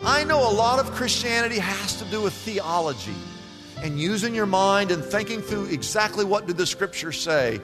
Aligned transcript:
I 0.00 0.24
know 0.24 0.38
a 0.48 0.52
lot 0.52 0.78
of 0.78 0.90
Christianity 0.92 1.58
has 1.58 1.96
to 1.98 2.04
do 2.06 2.20
with 2.20 2.34
theology 2.34 3.14
and 3.82 3.98
using 3.98 4.34
your 4.34 4.46
mind 4.46 4.90
and 4.90 5.02
thinking 5.02 5.40
through 5.40 5.66
exactly 5.66 6.24
what 6.24 6.46
do 6.46 6.52
the 6.52 6.66
scriptures 6.66 7.20
say. 7.20 7.60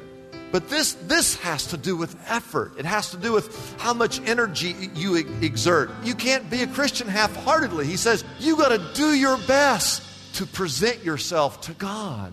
But 0.50 0.68
this, 0.68 0.94
this 0.94 1.36
has 1.40 1.66
to 1.68 1.76
do 1.76 1.96
with 1.96 2.16
effort. 2.28 2.72
It 2.78 2.84
has 2.84 3.10
to 3.10 3.16
do 3.16 3.32
with 3.32 3.78
how 3.80 3.94
much 3.94 4.20
energy 4.26 4.74
you 4.94 5.16
exert. 5.16 5.90
You 6.02 6.14
can't 6.14 6.48
be 6.50 6.62
a 6.62 6.66
Christian 6.66 7.06
half 7.06 7.34
heartedly. 7.44 7.86
He 7.86 7.96
says, 7.96 8.24
you 8.38 8.56
got 8.56 8.68
to 8.68 8.92
do 8.94 9.14
your 9.14 9.38
best 9.46 10.02
to 10.34 10.46
present 10.46 11.04
yourself 11.04 11.60
to 11.62 11.72
God. 11.74 12.32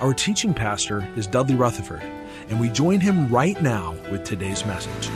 Our 0.00 0.14
teaching 0.14 0.54
pastor 0.54 1.06
is 1.14 1.26
Dudley 1.26 1.56
Rutherford, 1.56 2.00
and 2.48 2.58
we 2.58 2.70
join 2.70 3.00
him 3.00 3.28
right 3.28 3.60
now 3.60 3.94
with 4.10 4.24
today's 4.24 4.64
message. 4.64 5.10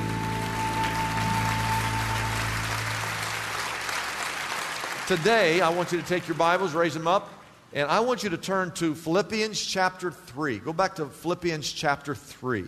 Today, 5.09 5.63
I 5.63 5.71
want 5.71 5.91
you 5.91 5.99
to 5.99 6.07
take 6.07 6.29
your 6.29 6.37
Bibles, 6.37 6.75
raise 6.75 6.93
them 6.93 7.07
up, 7.07 7.33
and 7.73 7.89
I 7.91 8.01
want 8.01 8.25
you 8.25 8.29
to 8.29 8.37
turn 8.37 8.73
to 8.73 8.95
Philippians 8.95 9.59
chapter 9.59 10.11
3. 10.11 10.59
Go 10.59 10.75
back 10.75 10.97
to 10.97 11.07
Philippians 11.07 11.73
chapter 11.73 12.15
3. 12.15 12.65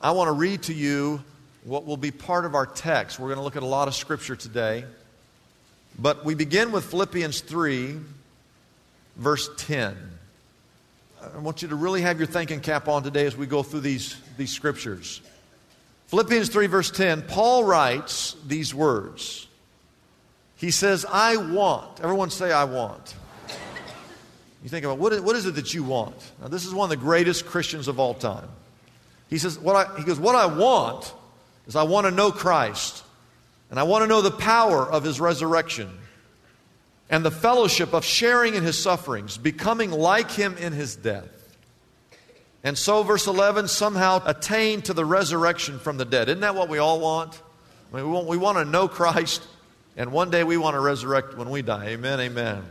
I 0.00 0.12
want 0.12 0.28
to 0.28 0.32
read 0.32 0.62
to 0.62 0.72
you 0.72 1.24
what 1.64 1.86
will 1.86 1.96
be 1.96 2.12
part 2.12 2.44
of 2.44 2.54
our 2.54 2.66
text. 2.66 3.18
We're 3.18 3.30
going 3.30 3.38
to 3.38 3.44
look 3.44 3.56
at 3.56 3.64
a 3.64 3.66
lot 3.66 3.88
of 3.88 3.96
scripture 3.96 4.36
today. 4.36 4.84
But 5.98 6.24
we 6.24 6.36
begin 6.36 6.70
with 6.70 6.84
Philippians 6.84 7.40
3, 7.40 7.96
verse 9.16 9.50
10. 9.56 10.12
I 11.34 11.38
want 11.38 11.62
you 11.62 11.68
to 11.68 11.74
really 11.74 12.02
have 12.02 12.18
your 12.18 12.26
thinking 12.26 12.60
cap 12.60 12.88
on 12.88 13.02
today 13.02 13.26
as 13.26 13.36
we 13.36 13.46
go 13.46 13.62
through 13.62 13.80
these, 13.80 14.16
these 14.36 14.52
scriptures. 14.52 15.20
Philippians 16.08 16.48
3, 16.50 16.66
verse 16.66 16.90
10, 16.90 17.22
Paul 17.22 17.64
writes 17.64 18.36
these 18.46 18.74
words. 18.74 19.48
He 20.56 20.70
says, 20.70 21.04
I 21.10 21.36
want. 21.36 22.00
Everyone 22.00 22.30
say, 22.30 22.52
I 22.52 22.64
want. 22.64 23.14
You 24.62 24.68
think 24.68 24.84
about 24.84 24.98
what 24.98 25.12
is, 25.12 25.20
what 25.20 25.36
is 25.36 25.46
it 25.46 25.56
that 25.56 25.74
you 25.74 25.84
want? 25.84 26.16
Now, 26.40 26.48
this 26.48 26.64
is 26.64 26.74
one 26.74 26.90
of 26.90 26.98
the 26.98 27.04
greatest 27.04 27.46
Christians 27.46 27.88
of 27.88 27.98
all 27.98 28.14
time. 28.14 28.48
He 29.28 29.38
says, 29.38 29.58
what 29.58 29.76
I, 29.76 29.98
he 29.98 30.04
goes, 30.04 30.18
What 30.20 30.34
I 30.34 30.46
want 30.46 31.12
is 31.66 31.76
I 31.76 31.82
want 31.82 32.06
to 32.06 32.10
know 32.10 32.30
Christ, 32.30 33.02
and 33.70 33.78
I 33.78 33.82
want 33.82 34.02
to 34.02 34.06
know 34.06 34.22
the 34.22 34.30
power 34.30 34.82
of 34.88 35.02
his 35.02 35.20
resurrection 35.20 35.90
and 37.08 37.24
the 37.24 37.30
fellowship 37.30 37.92
of 37.92 38.04
sharing 38.04 38.54
in 38.54 38.62
his 38.62 38.80
sufferings, 38.80 39.38
becoming 39.38 39.90
like 39.90 40.30
him 40.30 40.56
in 40.56 40.72
his 40.72 40.96
death. 40.96 41.28
And 42.64 42.76
so, 42.76 43.04
verse 43.04 43.26
11, 43.28 43.68
somehow 43.68 44.22
attain 44.26 44.82
to 44.82 44.92
the 44.92 45.04
resurrection 45.04 45.78
from 45.78 45.98
the 45.98 46.04
dead. 46.04 46.28
Isn't 46.28 46.40
that 46.40 46.56
what 46.56 46.68
we 46.68 46.78
all 46.78 46.98
want? 46.98 47.40
I 47.92 47.96
mean, 47.96 48.06
we 48.06 48.12
want, 48.12 48.26
we 48.26 48.36
want 48.36 48.58
to 48.58 48.64
know 48.64 48.88
Christ 48.88 49.42
and 49.96 50.12
one 50.12 50.30
day 50.30 50.44
we 50.44 50.56
want 50.56 50.74
to 50.74 50.80
resurrect 50.80 51.36
when 51.36 51.48
we 51.48 51.62
die. 51.62 51.86
Amen, 51.88 52.20
amen. 52.20 52.62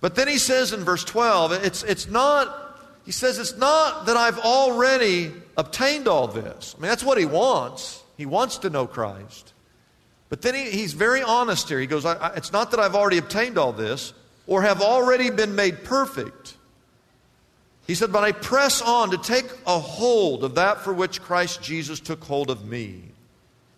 But 0.00 0.16
then 0.16 0.28
he 0.28 0.38
says 0.38 0.72
in 0.72 0.80
verse 0.80 1.04
12, 1.04 1.52
it's, 1.52 1.82
it's 1.84 2.08
not, 2.08 2.80
he 3.04 3.12
says, 3.12 3.38
it's 3.38 3.56
not 3.56 4.06
that 4.06 4.16
I've 4.16 4.38
already 4.40 5.32
obtained 5.56 6.08
all 6.08 6.26
this. 6.26 6.74
I 6.76 6.82
mean, 6.82 6.88
that's 6.88 7.04
what 7.04 7.16
he 7.16 7.24
wants. 7.24 8.02
He 8.16 8.26
wants 8.26 8.58
to 8.58 8.70
know 8.70 8.86
Christ. 8.86 9.52
But 10.28 10.42
then 10.42 10.54
he, 10.54 10.70
he's 10.70 10.92
very 10.92 11.22
honest 11.22 11.68
here. 11.68 11.78
He 11.78 11.86
goes, 11.86 12.04
I, 12.04 12.14
I, 12.14 12.34
It's 12.34 12.52
not 12.52 12.70
that 12.72 12.80
I've 12.80 12.94
already 12.94 13.18
obtained 13.18 13.58
all 13.58 13.72
this 13.72 14.12
or 14.46 14.62
have 14.62 14.82
already 14.82 15.30
been 15.30 15.54
made 15.54 15.84
perfect. 15.84 16.56
He 17.86 17.94
said, 17.94 18.12
But 18.12 18.24
I 18.24 18.32
press 18.32 18.82
on 18.82 19.10
to 19.10 19.18
take 19.18 19.46
a 19.66 19.78
hold 19.78 20.44
of 20.44 20.56
that 20.56 20.80
for 20.80 20.92
which 20.92 21.22
Christ 21.22 21.62
Jesus 21.62 22.00
took 22.00 22.22
hold 22.24 22.50
of 22.50 22.66
me. 22.66 23.02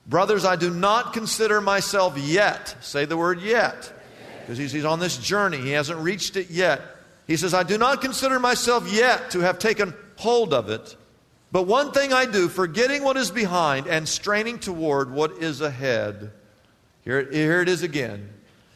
Brothers, 0.07 0.47
I 0.47 0.57
do 0.57 0.71
not 0.71 1.13
consider 1.13 1.61
myself 1.61 2.17
yet, 2.17 2.77
say 2.81 3.05
the 3.05 3.17
word 3.17 3.43
yet, 3.43 3.93
because 4.41 4.57
he's, 4.57 4.73
he's 4.73 4.87
on 4.87 5.01
this 5.01 5.19
journey. 5.19 5.59
He 5.59 5.73
hasn't 5.73 5.99
reached 5.99 6.37
it 6.37 6.49
yet. 6.49 6.81
He 7.27 7.37
says, 7.37 7.53
I 7.53 7.63
do 7.63 7.77
not 7.77 8.01
consider 8.01 8.41
myself 8.41 8.91
yet 8.91 9.33
to 9.33 9.41
have 9.41 9.59
taken 9.59 9.93
hold 10.17 10.55
of 10.55 10.71
it. 10.71 10.97
But 11.53 11.67
one 11.67 11.93
thing 11.93 12.15
I 12.15 12.25
do, 12.25 12.49
forgetting 12.49 13.03
what 13.03 13.19
is 13.19 13.31
behind 13.31 13.87
and 13.87 14.09
straining 14.09 14.59
toward 14.59 15.11
what 15.11 15.33
is 15.43 15.61
ahead. 15.61 16.31
Here, 17.05 17.31
here 17.31 17.61
it 17.61 17.69
is 17.69 17.83
again. 17.83 18.29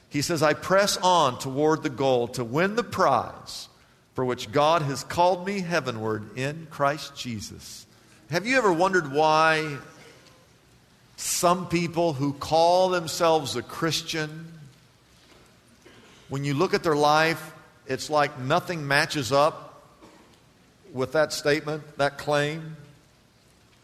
He 0.09 0.23
says, 0.23 0.43
I 0.43 0.55
press 0.55 0.97
on 0.99 1.39
toward 1.39 1.83
the 1.83 1.91
goal 1.91 2.29
to 2.29 2.45
win 2.45 2.77
the 2.77 2.85
prize 2.85 3.69
for 4.15 4.25
which 4.25 4.53
God 4.53 4.83
has 4.83 5.05
called 5.05 5.47
me 5.47 5.61
heavenward 5.61 6.37
in 6.37 6.67
Christ 6.71 7.17
Jesus. 7.17 7.87
Have 8.31 8.47
you 8.47 8.59
ever 8.59 8.73
wondered 8.73 9.13
why 9.13 9.79
some 11.17 11.69
people 11.69 12.13
who 12.13 12.33
call 12.33 12.89
themselves 12.91 13.57
a 13.57 13.63
Christian, 13.63 14.53
when 16.29 16.45
you 16.45 16.55
look 16.55 16.75
at 16.75 16.83
their 16.83 16.97
life, 16.97 17.53
it's 17.87 18.11
like 18.11 18.39
nothing 18.39 18.87
matches 18.87 19.33
up 19.33 19.83
with 20.93 21.13
that 21.13 21.33
statement, 21.33 21.83
that 21.99 22.19
claim. 22.19 22.77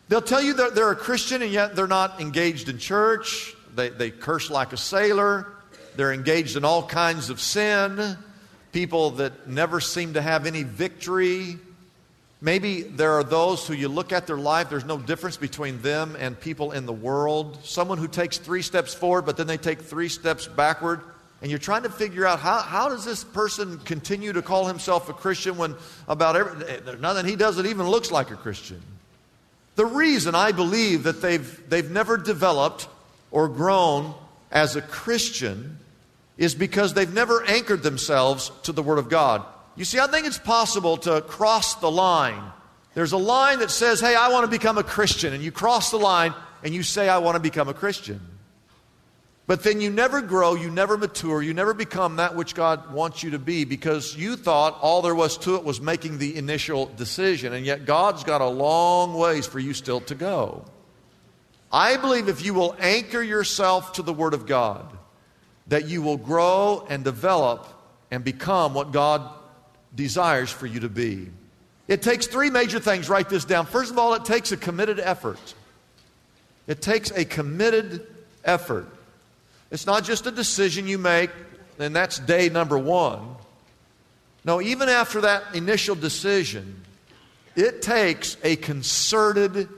They'll 0.08 0.22
tell 0.22 0.42
you 0.42 0.54
that 0.54 0.74
they're 0.74 0.90
a 0.90 0.96
Christian 0.96 1.42
and 1.42 1.50
yet 1.50 1.76
they're 1.76 1.86
not 1.86 2.20
engaged 2.20 2.68
in 2.68 2.78
church. 2.78 3.54
They, 3.78 3.90
they 3.90 4.10
curse 4.10 4.50
like 4.50 4.72
a 4.72 4.76
sailor. 4.76 5.46
They're 5.94 6.12
engaged 6.12 6.56
in 6.56 6.64
all 6.64 6.82
kinds 6.82 7.30
of 7.30 7.40
sin. 7.40 8.18
People 8.72 9.10
that 9.12 9.46
never 9.46 9.80
seem 9.80 10.14
to 10.14 10.20
have 10.20 10.46
any 10.46 10.64
victory. 10.64 11.58
Maybe 12.40 12.82
there 12.82 13.12
are 13.12 13.22
those 13.22 13.68
who 13.68 13.74
you 13.74 13.88
look 13.88 14.12
at 14.12 14.26
their 14.26 14.36
life, 14.36 14.68
there's 14.68 14.84
no 14.84 14.98
difference 14.98 15.36
between 15.36 15.80
them 15.80 16.16
and 16.18 16.38
people 16.38 16.72
in 16.72 16.86
the 16.86 16.92
world. 16.92 17.58
Someone 17.62 17.98
who 17.98 18.08
takes 18.08 18.38
three 18.38 18.62
steps 18.62 18.94
forward, 18.94 19.22
but 19.22 19.36
then 19.36 19.46
they 19.46 19.56
take 19.56 19.80
three 19.80 20.08
steps 20.08 20.48
backward. 20.48 21.00
And 21.40 21.48
you're 21.48 21.60
trying 21.60 21.84
to 21.84 21.88
figure 21.88 22.26
out 22.26 22.40
how, 22.40 22.58
how 22.58 22.88
does 22.88 23.04
this 23.04 23.22
person 23.22 23.78
continue 23.78 24.32
to 24.32 24.42
call 24.42 24.66
himself 24.66 25.08
a 25.08 25.12
Christian 25.12 25.56
when 25.56 25.76
about 26.08 26.34
every, 26.34 26.98
nothing 26.98 27.26
he 27.26 27.36
does 27.36 27.56
that 27.56 27.66
even 27.66 27.86
looks 27.86 28.10
like 28.10 28.32
a 28.32 28.36
Christian? 28.36 28.82
The 29.76 29.86
reason 29.86 30.34
I 30.34 30.50
believe 30.50 31.04
that 31.04 31.22
they've, 31.22 31.70
they've 31.70 31.88
never 31.88 32.16
developed 32.16 32.88
or 33.30 33.48
grown 33.48 34.14
as 34.50 34.76
a 34.76 34.82
Christian 34.82 35.78
is 36.36 36.54
because 36.54 36.94
they've 36.94 37.12
never 37.12 37.44
anchored 37.44 37.82
themselves 37.82 38.50
to 38.62 38.72
the 38.72 38.82
Word 38.82 38.98
of 38.98 39.08
God. 39.08 39.44
You 39.76 39.84
see, 39.84 39.98
I 39.98 40.06
think 40.06 40.26
it's 40.26 40.38
possible 40.38 40.96
to 40.98 41.20
cross 41.20 41.76
the 41.76 41.90
line. 41.90 42.42
There's 42.94 43.12
a 43.12 43.18
line 43.18 43.60
that 43.60 43.70
says, 43.70 44.00
Hey, 44.00 44.14
I 44.14 44.28
want 44.28 44.44
to 44.44 44.50
become 44.50 44.78
a 44.78 44.82
Christian. 44.82 45.32
And 45.32 45.42
you 45.42 45.52
cross 45.52 45.90
the 45.90 45.98
line 45.98 46.34
and 46.64 46.74
you 46.74 46.82
say, 46.82 47.08
I 47.08 47.18
want 47.18 47.36
to 47.36 47.40
become 47.40 47.68
a 47.68 47.74
Christian. 47.74 48.20
But 49.46 49.62
then 49.62 49.80
you 49.80 49.88
never 49.88 50.20
grow, 50.20 50.54
you 50.54 50.70
never 50.70 50.98
mature, 50.98 51.40
you 51.40 51.54
never 51.54 51.72
become 51.72 52.16
that 52.16 52.36
which 52.36 52.54
God 52.54 52.92
wants 52.92 53.22
you 53.22 53.30
to 53.30 53.38
be 53.38 53.64
because 53.64 54.14
you 54.14 54.36
thought 54.36 54.78
all 54.82 55.00
there 55.00 55.14
was 55.14 55.38
to 55.38 55.54
it 55.54 55.64
was 55.64 55.80
making 55.80 56.18
the 56.18 56.36
initial 56.36 56.86
decision. 56.96 57.54
And 57.54 57.64
yet 57.64 57.86
God's 57.86 58.24
got 58.24 58.42
a 58.42 58.46
long 58.46 59.14
ways 59.14 59.46
for 59.46 59.58
you 59.58 59.72
still 59.72 60.02
to 60.02 60.14
go. 60.14 60.66
I 61.72 61.96
believe 61.96 62.28
if 62.28 62.44
you 62.44 62.54
will 62.54 62.74
anchor 62.78 63.22
yourself 63.22 63.94
to 63.94 64.02
the 64.02 64.12
Word 64.12 64.34
of 64.34 64.46
God, 64.46 64.86
that 65.66 65.86
you 65.86 66.02
will 66.02 66.16
grow 66.16 66.86
and 66.88 67.04
develop 67.04 67.66
and 68.10 68.24
become 68.24 68.74
what 68.74 68.92
God 68.92 69.28
desires 69.94 70.50
for 70.50 70.66
you 70.66 70.80
to 70.80 70.88
be. 70.88 71.28
It 71.88 72.02
takes 72.02 72.26
three 72.26 72.50
major 72.50 72.80
things. 72.80 73.08
Write 73.08 73.28
this 73.28 73.44
down. 73.44 73.66
First 73.66 73.90
of 73.90 73.98
all, 73.98 74.14
it 74.14 74.24
takes 74.24 74.52
a 74.52 74.56
committed 74.56 74.98
effort. 75.00 75.54
It 76.66 76.82
takes 76.82 77.10
a 77.10 77.24
committed 77.24 78.06
effort. 78.44 78.86
It's 79.70 79.86
not 79.86 80.04
just 80.04 80.26
a 80.26 80.30
decision 80.30 80.86
you 80.86 80.98
make, 80.98 81.30
and 81.78 81.94
that's 81.94 82.18
day 82.18 82.48
number 82.48 82.78
one. 82.78 83.36
No, 84.44 84.60
even 84.62 84.88
after 84.88 85.22
that 85.22 85.54
initial 85.54 85.94
decision, 85.94 86.82
it 87.56 87.82
takes 87.82 88.36
a 88.42 88.56
concerted, 88.56 89.68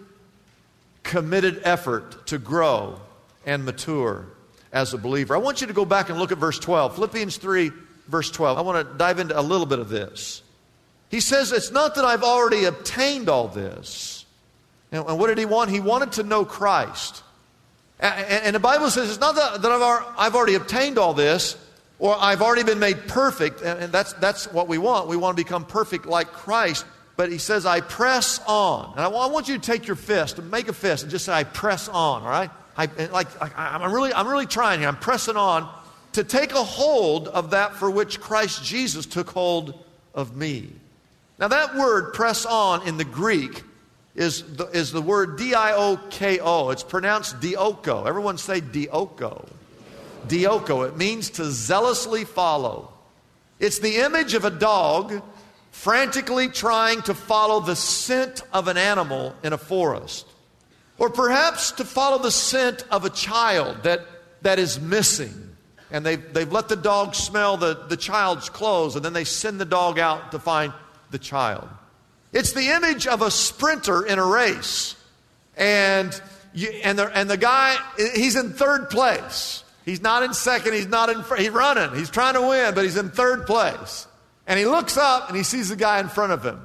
committed 1.02 1.61
effort 1.64 2.26
to 2.29 2.38
grow 2.38 3.00
and 3.47 3.64
mature 3.64 4.26
as 4.73 4.94
a 4.94 4.99
believer. 4.99 5.35
I 5.35 5.38
want 5.38 5.61
you 5.61 5.67
to 5.67 5.73
go 5.73 5.85
back 5.85 6.11
and 6.11 6.19
look 6.19 6.32
at 6.32 6.38
verse 6.38 6.58
12. 6.58 6.94
Philippians 6.94 7.37
3, 7.37 7.73
verse 8.08 8.31
12. 8.31 8.58
I 8.58 8.61
want 8.61 8.87
to 8.87 8.99
dive 8.99 9.19
into 9.19 9.38
a 9.38 9.43
little 9.43 9.67
bit 9.67 9.79
of 9.79 9.88
this. 9.88 10.43
He 11.08 11.20
says, 11.20 11.52
It's 11.52 11.70
not 11.70 11.97
that 11.97 12.05
I've 12.05 12.23
already 12.23 12.64
obtained 12.64 13.29
all 13.29 13.49
this. 13.49 14.25
And 14.93 15.19
what 15.19 15.29
did 15.29 15.38
he 15.38 15.44
want? 15.44 15.70
He 15.70 15.81
wanted 15.81 16.12
to 16.12 16.23
know 16.23 16.44
Christ. 16.44 17.23
And 18.00 18.56
the 18.56 18.61
Bible 18.61 18.91
says 18.91 19.11
it's 19.11 19.20
not 19.20 19.35
that 19.35 19.64
I've 20.19 20.35
already 20.35 20.55
obtained 20.55 20.99
all 20.99 21.12
this 21.12 21.56
or 21.99 22.17
I've 22.19 22.41
already 22.41 22.62
been 22.62 22.79
made 22.79 23.06
perfect. 23.08 23.61
And 23.61 23.93
that's, 23.93 24.14
that's 24.14 24.50
what 24.50 24.69
we 24.69 24.79
want. 24.79 25.08
We 25.08 25.17
want 25.17 25.37
to 25.37 25.44
become 25.44 25.64
perfect 25.64 26.06
like 26.06 26.29
Christ. 26.29 26.87
But 27.20 27.31
he 27.31 27.37
says, 27.37 27.67
I 27.67 27.82
press 27.82 28.40
on. 28.46 28.93
And 28.93 29.00
I 29.00 29.08
want 29.08 29.46
you 29.46 29.58
to 29.58 29.61
take 29.61 29.87
your 29.87 29.94
fist 29.94 30.38
and 30.38 30.50
make 30.50 30.69
a 30.69 30.72
fist 30.72 31.02
and 31.02 31.12
just 31.12 31.26
say, 31.26 31.34
I 31.34 31.44
press 31.44 31.87
on, 31.87 32.22
all 32.22 32.31
right? 32.31 32.50
I, 32.78 32.87
like, 33.12 33.28
I, 33.43 33.75
am 33.75 33.93
really, 33.93 34.11
I'm 34.14 34.26
really 34.26 34.46
trying 34.46 34.81
here. 34.81 34.88
I'm 34.88 34.96
pressing 34.96 35.37
on 35.37 35.70
to 36.14 36.25
take 36.25 36.52
a 36.52 36.64
hold 36.64 37.28
of 37.28 37.50
that 37.50 37.75
for 37.75 37.90
which 37.90 38.20
Christ 38.20 38.64
Jesus 38.64 39.05
took 39.05 39.28
hold 39.28 39.84
of 40.14 40.34
me. 40.34 40.70
Now, 41.38 41.49
that 41.49 41.76
word, 41.76 42.14
press 42.14 42.46
on, 42.46 42.88
in 42.88 42.96
the 42.96 43.05
Greek, 43.05 43.64
is 44.14 44.56
the, 44.56 44.69
is 44.69 44.90
the 44.90 45.02
word 45.02 45.37
D 45.37 45.52
I 45.52 45.75
O 45.75 46.00
K 46.08 46.38
O. 46.40 46.70
It's 46.70 46.82
pronounced 46.82 47.38
dioko. 47.38 48.06
Everyone 48.06 48.38
say 48.38 48.62
dioko. 48.62 49.46
Dioko. 50.26 50.88
It 50.88 50.96
means 50.96 51.28
to 51.32 51.44
zealously 51.50 52.25
follow. 52.25 52.94
It's 53.58 53.78
the 53.78 53.96
image 53.96 54.32
of 54.32 54.46
a 54.46 54.50
dog 54.50 55.22
frantically 55.70 56.49
trying 56.49 57.02
to 57.02 57.14
follow 57.14 57.61
the 57.61 57.76
scent 57.76 58.43
of 58.52 58.69
an 58.69 58.76
animal 58.76 59.34
in 59.43 59.52
a 59.52 59.58
forest. 59.58 60.26
Or 60.99 61.08
perhaps 61.11 61.72
to 61.72 61.84
follow 61.84 62.19
the 62.19 62.31
scent 62.31 62.84
of 62.90 63.05
a 63.05 63.11
child 63.11 63.84
that, 63.84 64.00
that 64.43 64.58
is 64.58 64.78
missing. 64.78 65.56
And 65.90 66.05
they've, 66.05 66.32
they've 66.34 66.50
let 66.50 66.69
the 66.69 66.76
dog 66.76 67.14
smell 67.14 67.56
the, 67.56 67.87
the 67.88 67.96
child's 67.96 68.50
clothes, 68.50 68.96
and 68.96 69.05
then 69.05 69.12
they 69.12 69.25
send 69.25 69.61
the 69.61 69.64
dog 69.64 69.99
out 69.99 70.32
to 70.32 70.38
find 70.38 70.72
the 71.11 71.19
child. 71.19 71.69
It's 72.32 72.52
the 72.52 72.69
image 72.76 73.06
of 73.06 73.22
a 73.22 73.31
sprinter 73.31 74.06
in 74.06 74.19
a 74.19 74.26
race. 74.26 74.94
And, 75.56 76.20
you, 76.55 76.69
and, 76.84 76.99
the, 76.99 77.06
and 77.17 77.28
the 77.28 77.37
guy, 77.37 77.76
he's 77.96 78.37
in 78.37 78.52
third 78.52 78.90
place. 78.90 79.64
He's 79.84 80.00
not 80.00 80.22
in 80.22 80.34
second, 80.34 80.75
he's 80.75 80.87
not 80.87 81.08
in. 81.08 81.25
He's 81.38 81.50
running, 81.50 81.99
he's 81.99 82.11
trying 82.11 82.34
to 82.34 82.43
win, 82.43 82.75
but 82.75 82.84
he's 82.84 82.96
in 82.96 83.11
third 83.11 83.46
place. 83.46 84.06
And 84.50 84.58
he 84.58 84.67
looks 84.67 84.97
up 84.97 85.29
and 85.29 85.37
he 85.37 85.44
sees 85.44 85.69
the 85.69 85.76
guy 85.76 86.00
in 86.00 86.08
front 86.08 86.32
of 86.32 86.44
him. 86.44 86.61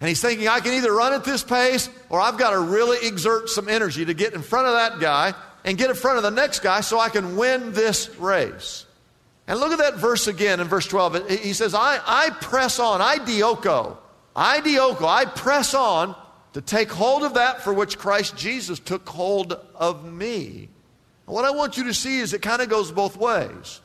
And 0.00 0.08
he's 0.08 0.20
thinking, 0.20 0.48
I 0.48 0.60
can 0.60 0.74
either 0.74 0.92
run 0.92 1.14
at 1.14 1.24
this 1.24 1.42
pace 1.42 1.88
or 2.10 2.20
I've 2.20 2.36
got 2.36 2.50
to 2.50 2.60
really 2.60 3.06
exert 3.06 3.48
some 3.48 3.70
energy 3.70 4.04
to 4.04 4.12
get 4.12 4.34
in 4.34 4.42
front 4.42 4.66
of 4.66 4.74
that 4.74 5.00
guy 5.00 5.32
and 5.64 5.78
get 5.78 5.88
in 5.88 5.96
front 5.96 6.18
of 6.18 6.24
the 6.24 6.30
next 6.30 6.58
guy 6.58 6.82
so 6.82 7.00
I 7.00 7.08
can 7.08 7.38
win 7.38 7.72
this 7.72 8.14
race. 8.18 8.84
And 9.46 9.58
look 9.58 9.72
at 9.72 9.78
that 9.78 9.94
verse 9.94 10.26
again 10.26 10.60
in 10.60 10.68
verse 10.68 10.86
12. 10.86 11.30
He 11.30 11.54
says, 11.54 11.74
I, 11.74 12.00
I 12.04 12.28
press 12.28 12.78
on, 12.78 13.00
I 13.00 13.16
dioko, 13.16 13.96
I 14.36 14.60
dioko, 14.60 15.06
I 15.06 15.24
press 15.24 15.72
on 15.72 16.14
to 16.52 16.60
take 16.60 16.92
hold 16.92 17.22
of 17.22 17.32
that 17.34 17.62
for 17.62 17.72
which 17.72 17.96
Christ 17.96 18.36
Jesus 18.36 18.78
took 18.78 19.08
hold 19.08 19.58
of 19.74 20.04
me. 20.04 20.68
And 21.26 21.34
what 21.34 21.46
I 21.46 21.52
want 21.52 21.78
you 21.78 21.84
to 21.84 21.94
see 21.94 22.18
is 22.18 22.34
it 22.34 22.42
kind 22.42 22.60
of 22.60 22.68
goes 22.68 22.92
both 22.92 23.16
ways. 23.16 23.80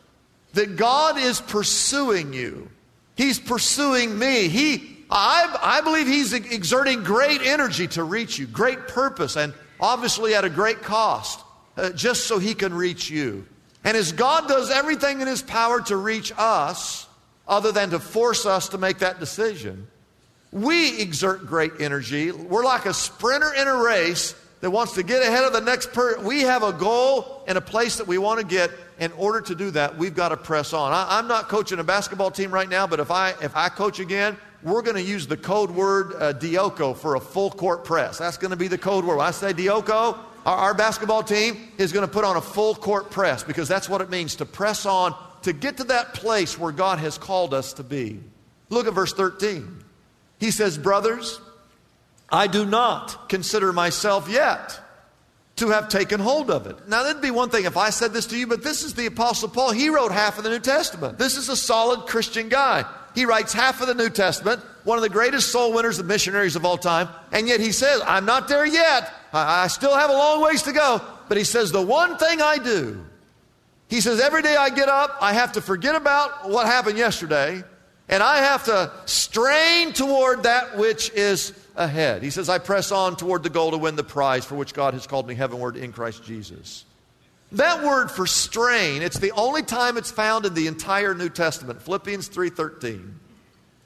That 0.52 0.76
God 0.76 1.18
is 1.18 1.40
pursuing 1.40 2.34
you. 2.34 2.72
He's 3.18 3.40
pursuing 3.40 4.18
me. 4.18 4.48
He 4.48 4.98
I, 5.10 5.58
I 5.62 5.82
believe 5.82 6.08
he's 6.08 6.34
exerting 6.34 7.04
great 7.04 7.42
energy 7.42 7.88
to 7.90 8.04
reach 8.04 8.38
you, 8.38 8.46
great 8.46 8.88
purpose, 8.88 9.38
and 9.38 9.54
obviously 9.80 10.36
at 10.36 10.44
a 10.44 10.50
great 10.50 10.82
cost, 10.82 11.40
uh, 11.78 11.92
just 11.92 12.26
so 12.26 12.40
he 12.40 12.54
can 12.54 12.74
reach 12.74 13.10
you. 13.10 13.48
And 13.84 13.96
as 13.96 14.12
God 14.12 14.48
does 14.50 14.70
everything 14.70 15.22
in 15.22 15.28
his 15.28 15.42
power 15.42 15.80
to 15.84 15.96
reach 15.96 16.34
us, 16.38 17.08
other 17.48 17.72
than 17.72 17.92
to 17.92 18.00
force 18.00 18.46
us 18.46 18.70
to 18.70 18.78
make 18.78 19.00
that 19.00 19.22
decision, 19.22 19.88
we 20.52 21.00
exert 21.00 21.46
great 21.46 21.74
energy. 21.80 22.32
We're 22.32 22.66
like 22.66 22.86
a 22.86 22.94
sprinter 22.94 23.54
in 23.54 23.68
a 23.68 23.82
race 23.82 24.36
that 24.60 24.72
wants 24.72 24.94
to 24.94 25.04
get 25.04 25.22
ahead 25.22 25.46
of 25.46 25.54
the 25.54 25.62
next 25.62 25.94
person. 25.94 26.26
We 26.26 26.42
have 26.42 26.64
a 26.64 26.74
goal 26.74 27.44
and 27.48 27.58
a 27.58 27.62
place 27.62 27.98
that 27.98 28.08
we 28.08 28.18
want 28.18 28.42
to 28.42 28.46
get. 28.46 28.72
In 29.00 29.12
order 29.12 29.42
to 29.42 29.54
do 29.54 29.72
that, 29.72 29.98
we've 29.98 30.16
got 30.16 30.30
to 30.30 30.38
press 30.38 30.74
on. 30.74 30.92
I, 30.92 31.20
am 31.20 31.28
not 31.28 31.50
coaching 31.50 31.78
a 31.78 31.84
basketball 31.84 32.32
team 32.32 32.50
right 32.52 32.68
now, 32.68 32.88
but 32.88 33.00
if 33.00 33.12
I 33.12 33.36
if 33.42 33.56
I 33.56 33.70
coach 33.70 34.00
again, 34.00 34.38
we're 34.64 34.82
going 34.82 34.96
to 34.96 35.04
use 35.04 35.28
the 35.28 35.38
code 35.38 35.70
word 35.70 36.14
uh, 36.14 36.34
Dioko 36.34 36.98
for 36.98 37.16
a 37.16 37.20
full 37.20 37.52
court 37.52 37.86
press. 37.86 38.18
That's 38.18 38.38
going 38.38 38.52
to 38.52 38.58
be 38.58 38.68
the 38.68 38.78
code 38.78 39.06
word. 39.06 39.18
When 39.18 39.26
I 39.28 39.32
say 39.32 39.54
Dioko, 39.54 40.18
our, 40.46 40.58
our 40.58 40.74
basketball 40.74 41.22
team 41.22 41.72
is 41.78 41.94
going 41.94 42.08
to 42.08 42.12
put 42.12 42.24
on 42.26 42.38
a 42.38 42.42
full 42.42 42.74
court 42.74 43.12
press 43.12 43.44
because 43.44 43.68
that's 43.68 43.88
what 43.88 44.02
it 44.02 44.10
means 44.10 44.38
to 44.38 44.46
press 44.46 44.86
on 44.86 45.16
to 45.44 45.54
get 45.54 45.78
to 45.78 45.84
that 45.86 46.16
place 46.16 46.58
where 46.58 46.72
God 46.72 46.98
has 46.98 47.20
called 47.20 47.54
us 47.54 47.74
to 47.74 47.84
be. 47.84 48.20
Look 48.70 48.88
at 48.88 48.94
verse 48.94 49.14
13. 49.14 49.84
He 50.40 50.50
says, 50.52 50.78
Brothers, 50.78 51.40
I 52.30 52.48
do 52.48 52.66
not 52.66 53.30
consider 53.30 53.72
myself 53.72 54.28
yet 54.30 54.80
to 55.58 55.70
have 55.70 55.90
taken 55.90 56.20
hold 56.20 56.50
of 56.50 56.68
it. 56.68 56.88
Now, 56.88 57.04
that'd 57.04 57.22
be 57.22 57.32
one 57.32 57.50
thing 57.50 57.66
if 57.66 57.78
I 57.78 57.90
said 57.90 58.14
this 58.14 58.28
to 58.28 58.38
you, 58.38 58.48
but 58.48 58.64
this 58.64 58.84
is 58.84 58.94
the 58.94 59.08
Apostle 59.08 59.50
Paul. 59.50 59.72
He 59.72 59.90
wrote 59.90 60.12
half 60.12 60.38
of 60.38 60.44
the 60.44 60.50
New 60.50 60.60
Testament. 60.60 61.18
This 61.18 61.36
is 61.36 61.50
a 61.50 61.56
solid 61.56 62.08
Christian 62.08 62.48
guy. 62.48 62.86
He 63.16 63.26
writes 63.26 63.54
half 63.54 63.82
of 63.82 63.88
the 63.88 63.96
New 63.96 64.10
Testament, 64.10 64.62
one 64.84 64.98
of 64.98 65.02
the 65.02 65.10
greatest 65.10 65.52
soul 65.52 65.74
winners 65.74 65.98
and 65.98 66.08
missionaries 66.08 66.56
of 66.56 66.66
all 66.66 66.78
time, 66.78 67.10
and 67.32 67.48
yet 67.48 67.60
he 67.60 67.72
says, 67.72 68.02
I'm 68.06 68.26
not 68.26 68.48
there 68.48 68.66
yet. 68.66 69.12
I, 69.34 69.64
I 69.64 69.68
still 69.68 69.96
have 69.96 70.12
a 70.12 70.14
long 70.14 70.44
ways 70.44 70.62
to 70.64 70.72
go. 70.72 71.02
But 71.28 71.38
he 71.38 71.44
says, 71.44 71.72
The 71.72 71.82
one 71.82 72.18
thing 72.18 72.42
I 72.42 72.60
do, 72.60 73.04
he 73.90 74.02
says, 74.02 74.20
every 74.20 74.44
day 74.44 74.56
I 74.56 74.70
get 74.70 74.90
up, 74.90 75.18
I 75.20 75.34
have 75.34 75.54
to 75.54 75.62
forget 75.62 75.96
about 75.96 76.50
what 76.50 76.68
happened 76.68 76.98
yesterday, 76.98 77.64
and 78.08 78.22
I 78.22 78.38
have 78.38 78.66
to 78.66 78.92
strain 79.06 79.94
toward 79.94 80.44
that 80.44 80.78
which 80.78 81.10
is 81.12 81.54
ahead. 81.78 82.24
He 82.24 82.32
says, 82.32 82.50
I 82.50 82.58
press 82.58 82.92
on 82.92 83.16
toward 83.16 83.44
the 83.44 83.50
goal 83.50 83.72
to 83.72 83.78
win 83.78 83.96
the 83.96 84.04
prize 84.04 84.44
for 84.44 84.56
which 84.56 84.74
God 84.74 84.94
has 84.94 85.08
called 85.08 85.28
me 85.28 85.36
heavenward 85.36 85.78
in 85.78 85.94
Christ 85.94 86.24
Jesus. 86.24 86.84
That 87.54 87.84
word 87.86 88.12
for 88.12 88.28
strain, 88.28 89.02
it's 89.02 89.20
the 89.20 89.32
only 89.32 89.64
time 89.64 89.96
it's 89.96 90.12
found 90.12 90.46
in 90.46 90.54
the 90.54 90.68
entire 90.68 91.16
New 91.16 91.30
Testament, 91.30 91.82
Philippians 91.82 92.28
3:13. 92.28 93.20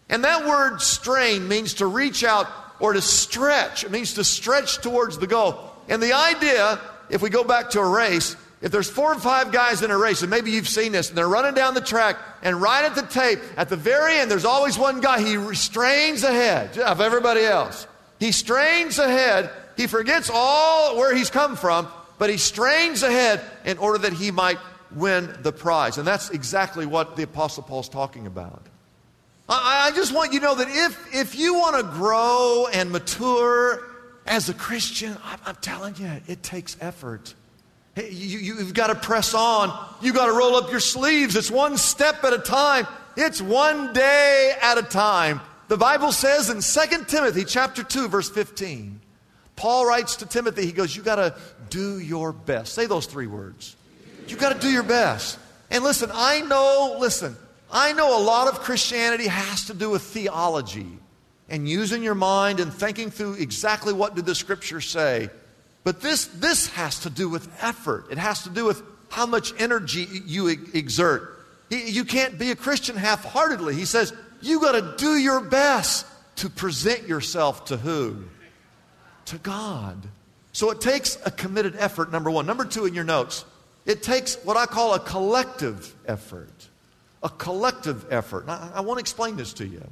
And 0.09 0.23
that 0.23 0.47
word 0.47 0.81
strain 0.81 1.47
means 1.47 1.75
to 1.75 1.85
reach 1.85 2.23
out 2.23 2.47
or 2.79 2.93
to 2.93 3.01
stretch. 3.01 3.83
It 3.83 3.91
means 3.91 4.15
to 4.15 4.23
stretch 4.23 4.79
towards 4.79 5.19
the 5.19 5.27
goal. 5.27 5.71
And 5.87 6.01
the 6.01 6.13
idea, 6.13 6.79
if 7.09 7.21
we 7.21 7.29
go 7.29 7.43
back 7.43 7.69
to 7.71 7.79
a 7.79 7.87
race, 7.87 8.35
if 8.61 8.71
there's 8.71 8.89
four 8.89 9.11
or 9.11 9.19
five 9.19 9.51
guys 9.51 9.81
in 9.81 9.89
a 9.89 9.97
race, 9.97 10.21
and 10.21 10.29
maybe 10.29 10.51
you've 10.51 10.67
seen 10.67 10.91
this, 10.91 11.09
and 11.09 11.17
they're 11.17 11.27
running 11.27 11.55
down 11.55 11.73
the 11.73 11.81
track, 11.81 12.17
and 12.43 12.61
right 12.61 12.85
at 12.85 12.95
the 12.95 13.01
tape, 13.01 13.39
at 13.57 13.69
the 13.69 13.75
very 13.75 14.17
end, 14.17 14.29
there's 14.29 14.45
always 14.45 14.77
one 14.77 15.01
guy, 15.01 15.19
he 15.19 15.55
strains 15.55 16.23
ahead 16.23 16.77
of 16.77 17.01
everybody 17.01 17.41
else. 17.41 17.87
He 18.19 18.31
strains 18.31 18.99
ahead. 18.99 19.49
He 19.77 19.87
forgets 19.87 20.29
all 20.31 20.97
where 20.97 21.15
he's 21.15 21.31
come 21.31 21.55
from, 21.55 21.87
but 22.19 22.29
he 22.29 22.37
strains 22.37 23.01
ahead 23.01 23.41
in 23.65 23.79
order 23.79 23.97
that 23.99 24.13
he 24.13 24.29
might 24.29 24.59
win 24.93 25.33
the 25.41 25.51
prize. 25.51 25.97
And 25.97 26.05
that's 26.05 26.29
exactly 26.29 26.85
what 26.85 27.15
the 27.15 27.23
Apostle 27.23 27.63
Paul's 27.63 27.89
talking 27.89 28.27
about. 28.27 28.61
I, 29.49 29.87
I 29.87 29.95
just 29.95 30.13
want 30.13 30.33
you 30.33 30.39
to 30.39 30.45
know 30.45 30.55
that 30.55 30.67
if, 30.69 31.15
if 31.15 31.35
you 31.35 31.55
want 31.55 31.77
to 31.77 31.83
grow 31.83 32.67
and 32.71 32.91
mature 32.91 33.87
as 34.27 34.49
a 34.49 34.53
Christian, 34.53 35.17
I'm, 35.23 35.39
I'm 35.47 35.55
telling 35.55 35.95
you, 35.95 36.11
it 36.27 36.43
takes 36.43 36.77
effort. 36.79 37.33
Hey, 37.95 38.09
you, 38.09 38.39
you've 38.39 38.73
got 38.73 38.87
to 38.87 38.95
press 38.95 39.33
on. 39.33 39.77
You've 40.01 40.15
got 40.15 40.27
to 40.27 40.33
roll 40.33 40.55
up 40.55 40.71
your 40.71 40.79
sleeves. 40.79 41.35
It's 41.35 41.51
one 41.51 41.77
step 41.77 42.23
at 42.23 42.33
a 42.33 42.39
time. 42.39 42.87
It's 43.17 43.41
one 43.41 43.91
day 43.91 44.53
at 44.61 44.77
a 44.77 44.83
time. 44.83 45.41
The 45.67 45.77
Bible 45.77 46.11
says 46.11 46.49
in 46.49 46.61
2 46.61 47.05
Timothy 47.05 47.43
chapter 47.45 47.83
2 47.83 48.07
verse 48.07 48.29
15, 48.29 48.99
Paul 49.55 49.85
writes 49.85 50.17
to 50.17 50.25
Timothy, 50.25 50.65
he 50.65 50.71
goes, 50.71 50.95
You 50.95 51.01
got 51.01 51.15
to 51.15 51.35
do 51.69 51.99
your 51.99 52.31
best. 52.31 52.73
Say 52.73 52.85
those 52.85 53.05
three 53.05 53.27
words. 53.27 53.75
You 54.27 54.37
got 54.37 54.53
to 54.53 54.59
do 54.59 54.69
your 54.69 54.83
best. 54.83 55.37
And 55.69 55.83
listen, 55.83 56.09
I 56.13 56.41
know, 56.41 56.97
listen, 56.99 57.35
I 57.71 57.93
know 57.93 58.17
a 58.17 58.21
lot 58.21 58.47
of 58.47 58.59
Christianity 58.59 59.27
has 59.27 59.65
to 59.65 59.73
do 59.73 59.89
with 59.89 60.01
theology 60.01 60.87
and 61.49 61.67
using 61.67 62.03
your 62.03 62.15
mind 62.15 62.59
and 62.59 62.73
thinking 62.73 63.11
through 63.11 63.35
exactly 63.35 63.93
what 63.93 64.15
did 64.15 64.25
the 64.25 64.35
scripture 64.35 64.81
say. 64.81 65.29
But 65.83 66.01
this, 66.01 66.25
this 66.27 66.67
has 66.69 66.99
to 66.99 67.09
do 67.09 67.27
with 67.29 67.49
effort. 67.61 68.05
It 68.11 68.17
has 68.17 68.43
to 68.43 68.49
do 68.49 68.65
with 68.65 68.83
how 69.09 69.25
much 69.25 69.53
energy 69.59 70.07
you 70.25 70.47
exert. 70.47 71.39
You 71.69 72.05
can't 72.05 72.37
be 72.37 72.51
a 72.51 72.55
Christian 72.55 72.95
half 72.95 73.25
heartedly. 73.25 73.75
He 73.75 73.85
says, 73.85 74.13
you 74.41 74.59
got 74.59 74.73
to 74.73 74.95
do 74.97 75.17
your 75.17 75.41
best 75.41 76.05
to 76.37 76.49
present 76.49 77.07
yourself 77.07 77.65
to 77.65 77.77
who? 77.77 78.23
to 79.31 79.37
God. 79.37 80.07
So 80.53 80.69
it 80.71 80.81
takes 80.81 81.17
a 81.25 81.31
committed 81.31 81.75
effort, 81.77 82.11
number 82.11 82.29
one. 82.29 82.45
Number 82.45 82.65
two, 82.65 82.85
in 82.85 82.93
your 82.93 83.03
notes, 83.03 83.45
it 83.85 84.03
takes 84.03 84.35
what 84.43 84.57
I 84.57 84.65
call 84.65 84.93
a 84.93 84.99
collective 84.99 85.95
effort. 86.05 86.67
A 87.23 87.29
collective 87.29 88.11
effort. 88.11 88.45
I, 88.47 88.71
I 88.75 88.81
want 88.81 88.97
to 88.97 89.01
explain 89.01 89.37
this 89.37 89.53
to 89.53 89.65
you. 89.65 89.83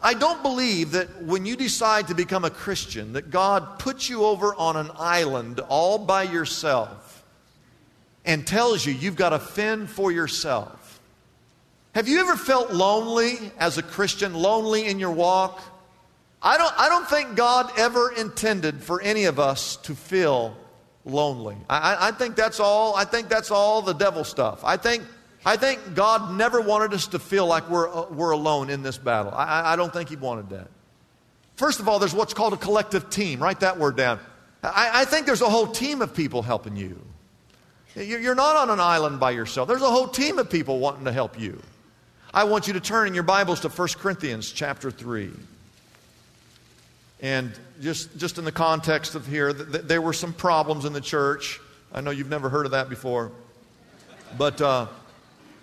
I 0.00 0.14
don't 0.14 0.42
believe 0.42 0.92
that 0.92 1.22
when 1.22 1.46
you 1.46 1.56
decide 1.56 2.08
to 2.08 2.14
become 2.14 2.44
a 2.44 2.50
Christian, 2.50 3.14
that 3.14 3.30
God 3.30 3.78
puts 3.78 4.08
you 4.08 4.24
over 4.24 4.54
on 4.54 4.76
an 4.76 4.90
island 4.96 5.60
all 5.68 5.98
by 5.98 6.24
yourself 6.24 7.24
and 8.24 8.46
tells 8.46 8.84
you 8.84 8.92
you've 8.92 9.16
got 9.16 9.30
to 9.30 9.38
fend 9.38 9.88
for 9.88 10.12
yourself. 10.12 11.00
Have 11.94 12.08
you 12.08 12.20
ever 12.20 12.36
felt 12.36 12.72
lonely 12.72 13.50
as 13.58 13.78
a 13.78 13.82
Christian, 13.82 14.34
lonely 14.34 14.86
in 14.86 14.98
your 14.98 15.12
walk? 15.12 15.62
I 16.42 16.58
don't, 16.58 16.78
I 16.78 16.88
don't 16.90 17.08
think 17.08 17.34
God 17.34 17.72
ever 17.78 18.12
intended 18.12 18.82
for 18.82 19.00
any 19.00 19.24
of 19.24 19.40
us 19.40 19.76
to 19.78 19.94
feel 19.94 20.54
lonely. 21.06 21.56
I, 21.70 22.08
I 22.08 22.10
think 22.10 22.36
that's 22.36 22.60
all. 22.60 22.94
I 22.94 23.04
think 23.04 23.28
that's 23.28 23.50
all 23.50 23.80
the 23.80 23.94
devil 23.94 24.24
stuff. 24.24 24.62
I 24.62 24.76
think 24.76 25.04
I 25.46 25.56
think 25.56 25.94
God 25.94 26.32
never 26.32 26.60
wanted 26.60 26.92
us 26.92 27.06
to 27.08 27.20
feel 27.20 27.46
like 27.46 27.70
we're, 27.70 27.88
uh, 27.88 28.06
we're 28.10 28.32
alone 28.32 28.68
in 28.68 28.82
this 28.82 28.98
battle. 28.98 29.32
I, 29.32 29.74
I 29.74 29.76
don't 29.76 29.92
think 29.92 30.08
He 30.08 30.16
wanted 30.16 30.50
that. 30.50 30.68
First 31.54 31.78
of 31.78 31.88
all, 31.88 32.00
there's 32.00 32.12
what's 32.12 32.34
called 32.34 32.52
a 32.52 32.56
collective 32.56 33.08
team. 33.10 33.40
Write 33.40 33.60
that 33.60 33.78
word 33.78 33.96
down. 33.96 34.18
I, 34.64 34.90
I 35.02 35.04
think 35.04 35.24
there's 35.24 35.42
a 35.42 35.48
whole 35.48 35.68
team 35.68 36.02
of 36.02 36.14
people 36.14 36.42
helping 36.42 36.74
you. 36.74 37.00
You're 37.94 38.34
not 38.34 38.56
on 38.56 38.70
an 38.70 38.80
island 38.80 39.20
by 39.20 39.30
yourself. 39.30 39.68
There's 39.68 39.82
a 39.82 39.90
whole 39.90 40.08
team 40.08 40.38
of 40.38 40.50
people 40.50 40.80
wanting 40.80 41.04
to 41.04 41.12
help 41.12 41.38
you. 41.40 41.62
I 42.34 42.44
want 42.44 42.66
you 42.66 42.74
to 42.74 42.80
turn 42.80 43.06
in 43.06 43.14
your 43.14 43.22
Bibles 43.22 43.60
to 43.60 43.68
1 43.68 43.88
Corinthians 44.00 44.50
chapter 44.50 44.90
3. 44.90 45.30
And 47.22 47.52
just, 47.80 48.18
just 48.18 48.36
in 48.36 48.44
the 48.44 48.52
context 48.52 49.14
of 49.14 49.26
here, 49.26 49.52
th- 49.54 49.70
th- 49.70 49.84
there 49.84 50.02
were 50.02 50.12
some 50.12 50.32
problems 50.34 50.84
in 50.84 50.92
the 50.92 51.00
church. 51.00 51.60
I 51.94 52.02
know 52.02 52.10
you've 52.10 52.28
never 52.28 52.50
heard 52.50 52.66
of 52.66 52.72
that 52.72 52.90
before. 52.90 53.30
But 54.36 54.60
uh, 54.60 54.88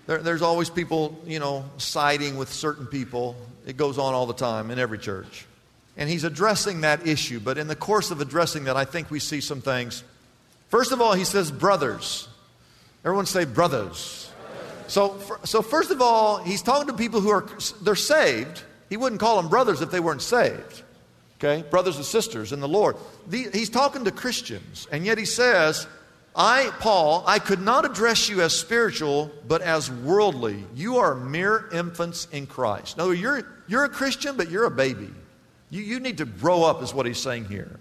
there, 0.05 0.19
there's 0.19 0.41
always 0.41 0.69
people, 0.69 1.19
you 1.25 1.39
know, 1.39 1.65
siding 1.77 2.37
with 2.37 2.51
certain 2.51 2.85
people. 2.85 3.35
It 3.65 3.77
goes 3.77 3.97
on 3.97 4.13
all 4.13 4.25
the 4.25 4.33
time 4.33 4.71
in 4.71 4.79
every 4.79 4.99
church. 4.99 5.45
And 5.95 6.09
he's 6.09 6.23
addressing 6.23 6.81
that 6.81 7.07
issue. 7.07 7.39
But 7.39 7.57
in 7.57 7.67
the 7.67 7.75
course 7.75 8.11
of 8.11 8.19
addressing 8.19 8.65
that, 8.65 8.75
I 8.75 8.85
think 8.85 9.11
we 9.11 9.19
see 9.19 9.41
some 9.41 9.61
things. 9.61 10.03
First 10.69 10.91
of 10.91 11.01
all, 11.01 11.13
he 11.13 11.23
says, 11.23 11.51
brothers. 11.51 12.27
Everyone 13.05 13.25
say 13.25 13.45
brothers. 13.45 14.31
So, 14.87 15.19
so 15.43 15.61
first 15.61 15.91
of 15.91 16.01
all, 16.01 16.37
he's 16.37 16.61
talking 16.61 16.87
to 16.87 16.93
people 16.93 17.21
who 17.21 17.29
are 17.29 17.47
they're 17.81 17.95
saved. 17.95 18.63
He 18.89 18.97
wouldn't 18.97 19.21
call 19.21 19.41
them 19.41 19.49
brothers 19.49 19.81
if 19.81 19.91
they 19.91 19.99
weren't 19.99 20.21
saved. 20.21 20.83
Okay, 21.39 21.63
brothers 21.69 21.97
and 21.97 22.05
sisters 22.05 22.53
in 22.53 22.59
the 22.59 22.67
Lord. 22.67 22.95
The, 23.27 23.49
he's 23.51 23.69
talking 23.69 24.05
to 24.05 24.11
Christians, 24.11 24.87
and 24.91 25.05
yet 25.05 25.17
he 25.17 25.25
says, 25.25 25.87
I, 26.35 26.71
Paul, 26.79 27.23
I 27.27 27.37
could 27.37 27.61
not 27.61 27.85
address 27.85 28.27
you 28.27 28.41
as 28.41 28.57
spiritual, 28.57 29.31
but 29.47 29.61
as 29.61 29.91
worldly. 29.91 30.63
You 30.73 30.97
are 30.97 31.13
mere 31.13 31.69
infants 31.71 32.27
in 32.31 32.47
Christ. 32.47 32.97
No, 32.97 33.11
you're, 33.11 33.43
you're 33.67 33.83
a 33.83 33.89
Christian, 33.89 34.35
but 34.35 34.49
you're 34.49 34.65
a 34.65 34.71
baby. 34.71 35.09
You, 35.69 35.81
you 35.83 35.99
need 35.99 36.17
to 36.17 36.25
grow 36.25 36.63
up, 36.63 36.81
is 36.81 36.93
what 36.93 37.05
he's 37.05 37.19
saying 37.19 37.45
here. 37.45 37.79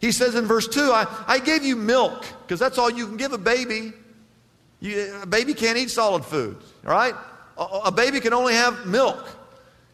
He 0.00 0.10
says 0.12 0.34
in 0.34 0.46
verse 0.46 0.66
2, 0.66 0.80
I, 0.80 1.06
I 1.26 1.38
gave 1.38 1.64
you 1.64 1.76
milk, 1.76 2.24
because 2.42 2.58
that's 2.58 2.78
all 2.78 2.90
you 2.90 3.06
can 3.06 3.16
give 3.16 3.32
a 3.32 3.38
baby. 3.38 3.92
You, 4.80 5.20
a 5.22 5.26
baby 5.26 5.54
can't 5.54 5.78
eat 5.78 5.90
solid 5.90 6.24
food, 6.24 6.56
all 6.84 6.92
right? 6.92 7.14
A, 7.56 7.62
a 7.86 7.92
baby 7.92 8.18
can 8.20 8.32
only 8.32 8.54
have 8.54 8.86
milk. 8.86 9.28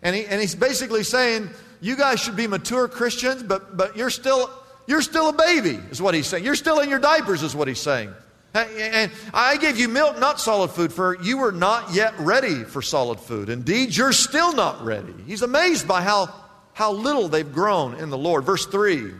And, 0.03 0.17
he, 0.17 0.25
and 0.27 0.41
he's 0.41 0.55
basically 0.55 1.03
saying, 1.03 1.51
you 1.81 1.97
guys 1.97 2.21
should 2.21 2.37
be 2.37 2.47
mature 2.47 2.89
Christians, 2.89 3.43
but, 3.43 3.77
but 3.77 3.95
you're 3.95 4.11
still 4.11 4.51
you're 4.87 5.03
still 5.03 5.29
a 5.29 5.33
baby, 5.33 5.81
is 5.91 6.01
what 6.01 6.15
he's 6.15 6.27
saying. 6.27 6.45
You're 6.45 6.55
still 6.55 6.81
in 6.81 6.91
your 6.91 6.99
diapers, 6.99 7.43
is 7.43 7.55
what 7.55 7.69
he's 7.69 7.81
saying. 7.81 8.13
And 8.55 9.11
I 9.33 9.57
gave 9.57 9.79
you 9.79 9.89
milk, 9.89 10.19
not 10.21 10.41
solid 10.41 10.71
food, 10.71 10.93
for 10.93 11.21
you 11.21 11.39
were 11.39 11.51
not 11.51 11.93
yet 11.93 12.15
ready 12.21 12.63
for 12.63 12.83
solid 12.83 13.19
food. 13.19 13.49
Indeed, 13.49 13.97
you're 13.97 14.13
still 14.13 14.53
not 14.53 14.85
ready. 14.85 15.15
He's 15.27 15.43
amazed 15.43 15.89
by 15.89 16.03
how, 16.03 16.33
how 16.73 16.93
little 16.93 17.29
they've 17.29 17.53
grown 17.53 17.95
in 17.95 18.11
the 18.11 18.19
Lord. 18.19 18.45
Verse 18.45 18.67
3 18.67 19.13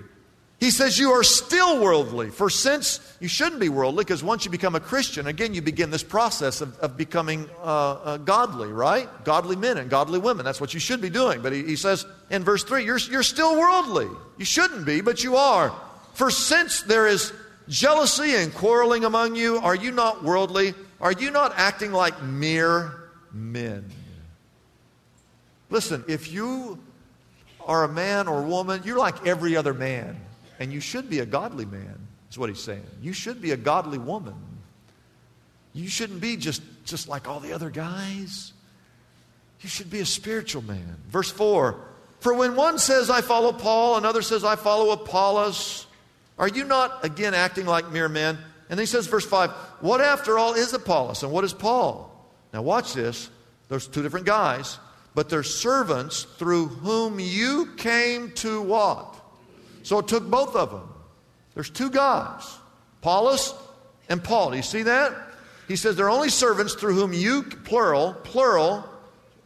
he 0.65 0.71
says, 0.71 0.99
You 0.99 1.11
are 1.11 1.23
still 1.23 1.79
worldly. 1.79 2.31
For 2.31 2.49
since 2.49 2.99
you 3.21 3.29
shouldn't 3.29 3.61
be 3.61 3.69
worldly, 3.69 4.03
because 4.03 4.25
once 4.25 4.47
you 4.47 4.51
become 4.51 4.75
a 4.75 4.81
Christian, 4.81 5.27
again, 5.27 5.53
you 5.53 5.61
begin 5.61 5.91
this 5.91 6.03
process 6.03 6.63
of, 6.63 6.79
of 6.79 6.97
becoming 6.97 7.51
uh, 7.63 7.93
uh, 7.93 8.17
godly, 8.17 8.69
right? 8.69 9.07
Godly 9.25 9.57
men 9.57 9.77
and 9.77 9.91
godly 9.91 10.19
women. 10.19 10.43
That's 10.43 10.63
what 10.63 10.73
you 10.73 10.81
should 10.81 11.03
be 11.03 11.11
doing. 11.11 11.43
But 11.43 11.53
he, 11.53 11.65
he 11.65 11.77
says 11.77 12.07
in 12.31 12.45
verse 12.45 12.65
3, 12.65 12.83
you're, 12.83 12.97
you're 12.97 13.23
still 13.23 13.59
worldly. 13.59 14.09
You 14.39 14.47
shouldn't 14.47 14.87
be, 14.87 15.03
but 15.03 15.23
you 15.23 15.37
are. 15.37 15.75
For 16.15 16.31
since 16.31 16.81
there 16.81 17.07
is 17.07 17.35
jealousy 17.69 18.35
and 18.35 18.53
quarreling 18.55 19.05
among 19.05 19.37
you, 19.37 19.59
are 19.59 19.75
you 19.75 19.91
not 19.91 20.25
worldly? 20.25 20.73
Are 20.99 21.13
you 21.13 21.31
not 21.31 21.53
acting 21.57 21.93
like 21.93 22.23
mere 22.23 23.11
men? 23.35 23.85
Listen, 25.69 26.05
if 26.09 26.33
you 26.33 26.79
are 27.67 27.85
a 27.85 27.89
man 27.89 28.29
or 28.29 28.43
woman, 28.43 28.81
you're 28.83 28.99
like 28.99 29.27
every 29.27 29.57
other 29.57 29.75
man. 29.75 30.19
And 30.59 30.73
you 30.73 30.81
should 30.81 31.11
be 31.11 31.19
a 31.21 31.27
godly 31.27 31.65
man, 31.65 31.99
is 32.31 32.39
what 32.39 32.49
he's 32.49 32.63
saying. 32.63 32.87
You 33.01 33.13
should 33.13 33.41
be 33.41 33.51
a 33.53 33.57
godly 33.57 33.99
woman. 33.99 34.35
You 35.73 35.89
shouldn't 35.89 36.21
be 36.21 36.37
just, 36.37 36.63
just 36.85 37.09
like 37.09 37.29
all 37.29 37.41
the 37.41 37.53
other 37.53 37.71
guys. 37.71 38.53
You 39.61 39.69
should 39.69 39.91
be 39.91 40.01
a 40.01 40.07
spiritual 40.07 40.63
man. 40.63 40.97
Verse 41.09 41.31
4 41.31 41.81
For 42.21 42.35
when 42.35 42.55
one 42.55 42.79
says, 42.79 43.11
I 43.11 43.21
follow 43.21 43.53
Paul, 43.53 43.97
another 43.97 44.23
says, 44.23 44.45
I 44.45 44.57
follow 44.57 44.91
Apollos, 44.91 45.87
are 46.39 46.49
you 46.49 46.65
not 46.65 47.05
again 47.05 47.35
acting 47.35 47.67
like 47.67 47.91
mere 47.91 48.09
men? 48.09 48.39
And 48.69 48.79
he 48.79 48.87
says, 48.87 49.07
verse 49.07 49.27
5 49.27 49.51
What 49.81 50.01
after 50.01 50.39
all 50.39 50.55
is 50.55 50.73
Apollos 50.73 51.23
and 51.23 51.33
what 51.33 51.45
is 51.45 51.53
Paul? 51.53 52.11
Now 52.53 52.63
watch 52.63 52.95
this. 52.95 53.31
There's 53.69 53.89
two 53.89 54.03
different 54.03 54.27
guys, 54.27 54.79
but 55.15 55.29
they're 55.29 55.43
servants 55.43 56.25
through 56.25 56.67
whom 56.67 57.19
you 57.19 57.73
came 57.77 58.31
to 58.33 58.63
what? 58.63 59.17
So 59.85 59.99
it 60.01 60.09
took 60.09 60.29
both 60.29 60.57
of 60.57 60.71
them. 60.71 60.89
There's 61.55 61.71
two 61.71 61.91
guys, 61.91 62.43
Apollos 63.01 63.55
and 64.09 64.23
Paul. 64.25 64.51
Do 64.51 64.57
you 64.57 64.63
see 64.63 64.83
that? 64.83 65.13
He 65.69 65.77
says 65.77 65.95
they're 65.95 66.11
only 66.11 66.31
servants 66.31 66.75
through 66.75 66.95
whom 66.95 67.13
you, 67.13 67.43
plural, 67.43 68.15
plural, 68.25 68.85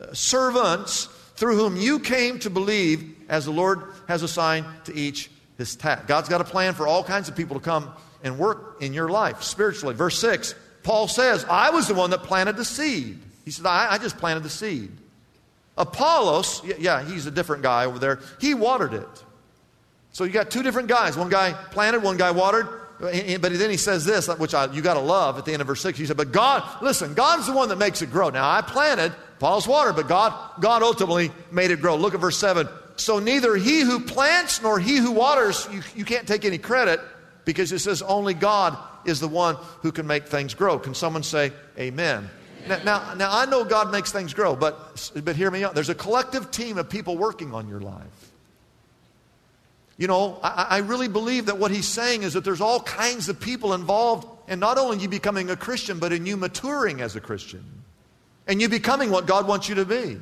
uh, 0.01 0.15
servants 0.15 1.07
through 1.37 1.57
whom 1.57 1.77
you 1.77 2.01
came 2.01 2.39
to 2.41 2.51
believe 2.51 3.17
as 3.29 3.45
the 3.45 3.51
Lord 3.51 3.83
has 4.09 4.23
assigned 4.23 4.67
to 4.85 4.95
each 4.95 5.31
his 5.59 5.77
task. 5.77 6.07
God's 6.07 6.29
got 6.29 6.41
a 6.41 6.45
plan 6.45 6.75
for 6.75 6.87
all 6.87 7.05
kinds 7.05 7.29
of 7.29 7.37
people 7.37 7.59
to 7.59 7.65
come 7.65 7.91
and 8.23 8.39
work 8.39 8.79
in 8.81 8.93
your 8.93 9.09
life 9.09 9.43
spiritually. 9.43 9.95
Verse 9.95 10.19
6, 10.19 10.55
Paul 10.83 11.09
says, 11.09 11.45
I 11.45 11.71
was 11.71 11.89
the 11.89 11.95
one 11.95 12.11
that 12.11 12.23
planted 12.23 12.57
the 12.57 12.65
seed. 12.65 13.19
He 13.45 13.51
said, 13.51 13.67
I, 13.67 13.93
I 13.93 13.99
just 13.99 14.19
planted 14.19 14.43
the 14.45 14.51
seed. 14.51 14.91
Apollos, 15.77 16.63
yeah, 16.79 17.05
he's 17.05 17.27
a 17.27 17.31
different 17.31 17.63
guy 17.63 17.85
over 17.85 17.99
there, 17.99 18.21
he 18.41 18.55
watered 18.55 18.95
it. 18.95 19.25
So 20.19 20.25
you 20.25 20.33
got 20.33 20.51
two 20.51 20.65
different 20.65 20.89
guys. 20.89 21.17
One 21.17 21.29
guy 21.29 21.53
planted, 21.53 22.03
one 22.03 22.17
guy 22.17 22.33
watered. 22.33 22.67
But 22.99 23.13
then 23.13 23.71
he 23.71 23.77
says 23.77 24.05
this, 24.05 24.27
which 24.27 24.53
I, 24.53 24.65
you 24.73 24.83
got 24.83 24.95
to 24.95 25.01
love 25.01 25.39
at 25.39 25.45
the 25.45 25.53
end 25.53 25.61
of 25.61 25.69
verse 25.69 25.81
6. 25.81 25.97
He 25.97 26.07
said, 26.07 26.17
But 26.17 26.33
God, 26.33 26.65
listen, 26.83 27.15
God's 27.15 27.47
the 27.47 27.53
one 27.53 27.69
that 27.69 27.79
makes 27.79 28.03
it 28.03 28.11
grow. 28.11 28.29
Now 28.29 28.51
I 28.51 28.61
planted, 28.61 29.15
Paul's 29.39 29.69
water, 29.69 29.93
but 29.93 30.09
God, 30.09 30.35
God 30.61 30.83
ultimately 30.83 31.31
made 31.53 31.71
it 31.71 31.81
grow. 31.81 31.95
Look 31.95 32.15
at 32.15 32.21
verse 32.21 32.37
7. 32.37 32.69
So 32.97 33.21
neither 33.21 33.55
he 33.55 33.83
who 33.83 34.01
plants 34.01 34.61
nor 34.61 34.81
he 34.81 34.97
who 34.97 35.13
waters, 35.13 35.69
you, 35.71 35.83
you 35.95 36.05
can't 36.05 36.27
take 36.27 36.45
any 36.45 36.59
credit 36.59 36.99
because 37.45 37.71
it 37.71 37.79
says 37.79 38.03
only 38.03 38.35
God 38.35 38.77
is 39.05 39.21
the 39.21 39.29
one 39.29 39.55
who 39.83 39.93
can 39.93 40.09
make 40.09 40.27
things 40.27 40.53
grow. 40.53 40.81
Can 40.81 40.95
someone 40.95 41.23
say 41.23 41.53
amen? 41.79 42.29
Now, 42.67 42.83
now, 42.83 43.15
now, 43.15 43.39
I 43.39 43.47
know 43.47 43.65
God 43.65 43.93
makes 43.93 44.11
things 44.11 44.35
grow, 44.35 44.57
but, 44.57 45.13
but 45.23 45.37
hear 45.37 45.53
me 45.53 45.63
out. 45.63 45.77
There's 45.77 45.91
a 45.91 45.95
collective 45.95 46.51
team 46.51 46.77
of 46.77 46.91
people 46.91 47.17
working 47.17 47.55
on 47.55 47.69
your 47.69 47.79
life. 47.79 48.33
You 49.99 50.07
know, 50.07 50.39
I, 50.43 50.67
I, 50.71 50.79
really 50.79 51.09
believe 51.09 51.47
that 51.47 51.59
what 51.59 51.73
he's 51.73 51.87
saying 51.87 52.23
is 52.23 52.35
that 52.35 52.45
there's 52.45 52.61
all 52.61 52.81
kinds 52.81 53.29
of 53.29 53.41
people 53.41 53.75
involved 53.75 54.29
in 54.49 54.61
not 54.61 54.79
only 54.79 54.99
you 54.99 55.09
becoming 55.09 55.51
a 55.51 55.57
Christian, 55.57 55.99
but 55.99 56.13
in 56.13 56.25
you 56.25 56.37
maturing 56.37 57.01
as 57.01 57.17
a 57.17 57.21
Christian. 57.21 57.65
And 58.47 58.63
you 58.63 58.69
becoming 58.69 59.11
what 59.11 59.27
God 59.27 59.49
wants 59.49 59.69
you 59.69 59.75
to 59.75 59.85
be. 59.85 60.17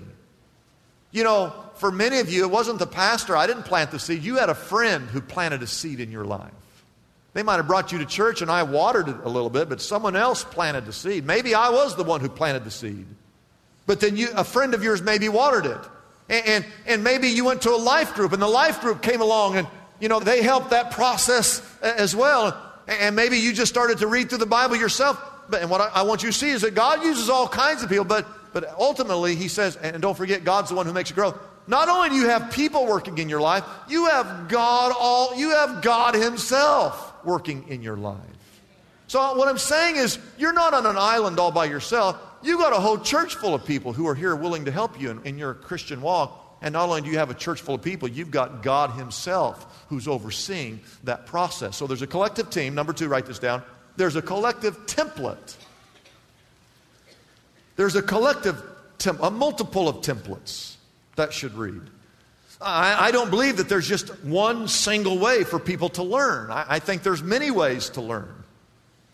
You 1.12 1.24
know, 1.24 1.52
for 1.74 1.92
many 1.92 2.20
of 2.20 2.30
you, 2.30 2.42
it 2.42 2.50
wasn't 2.50 2.78
the 2.78 2.86
pastor. 2.86 3.36
I 3.36 3.46
didn't 3.46 3.64
plant 3.64 3.90
the 3.90 3.98
seed. 3.98 4.22
You 4.22 4.36
had 4.36 4.48
a 4.48 4.54
friend 4.54 5.08
who 5.08 5.20
planted 5.20 5.62
a 5.62 5.66
seed 5.66 6.00
in 6.00 6.10
your 6.10 6.24
life. 6.24 6.50
They 7.34 7.42
might 7.42 7.56
have 7.56 7.66
brought 7.66 7.92
you 7.92 7.98
to 7.98 8.06
church 8.06 8.40
and 8.40 8.50
I 8.50 8.62
watered 8.62 9.08
it 9.08 9.16
a 9.24 9.28
little 9.28 9.50
bit, 9.50 9.68
but 9.68 9.82
someone 9.82 10.16
else 10.16 10.42
planted 10.42 10.86
the 10.86 10.92
seed. 10.92 11.26
Maybe 11.26 11.54
I 11.54 11.68
was 11.68 11.94
the 11.94 12.02
one 12.02 12.22
who 12.22 12.30
planted 12.30 12.64
the 12.64 12.70
seed. 12.70 13.06
But 13.86 14.00
then 14.00 14.16
you, 14.16 14.28
a 14.34 14.42
friend 14.42 14.72
of 14.72 14.82
yours 14.82 15.02
maybe 15.02 15.28
watered 15.28 15.66
it. 15.66 15.80
And, 16.28 16.46
and, 16.46 16.64
and, 16.86 17.04
maybe 17.04 17.28
you 17.28 17.44
went 17.44 17.62
to 17.62 17.70
a 17.70 17.76
life 17.76 18.14
group 18.14 18.32
and 18.32 18.42
the 18.42 18.48
life 18.48 18.80
group 18.80 19.00
came 19.00 19.20
along 19.20 19.56
and, 19.56 19.68
you 20.00 20.08
know, 20.08 20.18
they 20.18 20.42
helped 20.42 20.70
that 20.70 20.90
process 20.90 21.60
uh, 21.82 21.94
as 21.96 22.16
well. 22.16 22.60
And 22.88 23.14
maybe 23.14 23.38
you 23.38 23.52
just 23.52 23.72
started 23.72 23.98
to 23.98 24.06
read 24.06 24.28
through 24.28 24.38
the 24.38 24.46
Bible 24.46 24.76
yourself. 24.76 25.20
But, 25.48 25.62
and 25.62 25.70
what 25.70 25.80
I, 25.80 26.00
I 26.00 26.02
want 26.02 26.22
you 26.22 26.30
to 26.30 26.36
see 26.36 26.50
is 26.50 26.62
that 26.62 26.74
God 26.74 27.04
uses 27.04 27.28
all 27.28 27.48
kinds 27.48 27.82
of 27.82 27.88
people, 27.88 28.04
but, 28.04 28.26
but 28.52 28.74
ultimately 28.78 29.36
he 29.36 29.48
says, 29.48 29.76
and 29.76 30.02
don't 30.02 30.16
forget, 30.16 30.44
God's 30.44 30.70
the 30.70 30.74
one 30.74 30.86
who 30.86 30.92
makes 30.92 31.10
it 31.10 31.14
grow. 31.14 31.38
not 31.68 31.88
only 31.88 32.08
do 32.08 32.16
you 32.16 32.28
have 32.28 32.50
people 32.50 32.86
working 32.86 33.18
in 33.18 33.28
your 33.28 33.40
life, 33.40 33.64
you 33.88 34.06
have 34.06 34.48
God 34.48 34.92
all 34.98 35.34
you 35.36 35.50
have 35.50 35.82
God 35.82 36.14
himself 36.14 37.24
working 37.24 37.68
in 37.68 37.82
your 37.82 37.96
life. 37.96 38.18
So 39.08 39.36
what 39.36 39.46
I'm 39.48 39.58
saying 39.58 39.96
is 39.96 40.18
you're 40.38 40.52
not 40.52 40.74
on 40.74 40.86
an 40.86 40.96
island 40.98 41.38
all 41.38 41.52
by 41.52 41.66
yourself. 41.66 42.20
You 42.42 42.58
got 42.58 42.72
a 42.72 42.80
whole 42.80 42.98
church 42.98 43.34
full 43.34 43.54
of 43.54 43.64
people 43.64 43.92
who 43.92 44.06
are 44.06 44.14
here 44.14 44.36
willing 44.36 44.66
to 44.66 44.70
help 44.70 45.00
you 45.00 45.10
in, 45.10 45.22
in 45.24 45.38
your 45.38 45.54
Christian 45.54 46.00
walk. 46.00 46.42
And 46.62 46.72
not 46.72 46.88
only 46.88 47.02
do 47.02 47.10
you 47.10 47.18
have 47.18 47.30
a 47.30 47.34
church 47.34 47.60
full 47.60 47.74
of 47.74 47.82
people, 47.82 48.08
you've 48.08 48.30
got 48.30 48.62
God 48.62 48.92
Himself 48.92 49.84
who's 49.88 50.08
overseeing 50.08 50.80
that 51.04 51.26
process. 51.26 51.76
So 51.76 51.86
there's 51.86 52.02
a 52.02 52.06
collective 52.06 52.50
team. 52.50 52.74
Number 52.74 52.92
two, 52.92 53.08
write 53.08 53.26
this 53.26 53.38
down. 53.38 53.62
There's 53.96 54.16
a 54.16 54.22
collective 54.22 54.86
template. 54.86 55.56
There's 57.76 57.94
a 57.94 58.02
collective, 58.02 58.62
tem- 58.98 59.20
a 59.20 59.30
multiple 59.30 59.88
of 59.88 59.96
templates 59.96 60.76
that 61.16 61.32
should 61.32 61.54
read. 61.54 61.82
I, 62.60 63.08
I, 63.08 63.10
don't 63.10 63.30
believe 63.30 63.58
that 63.58 63.68
there's 63.68 63.86
just 63.86 64.08
one 64.24 64.66
single 64.66 65.18
way 65.18 65.44
for 65.44 65.58
people 65.58 65.90
to 65.90 66.02
learn. 66.02 66.50
I, 66.50 66.64
I 66.68 66.78
think 66.78 67.02
there's 67.02 67.22
many 67.22 67.50
ways 67.50 67.90
to 67.90 68.00
learn. 68.00 68.32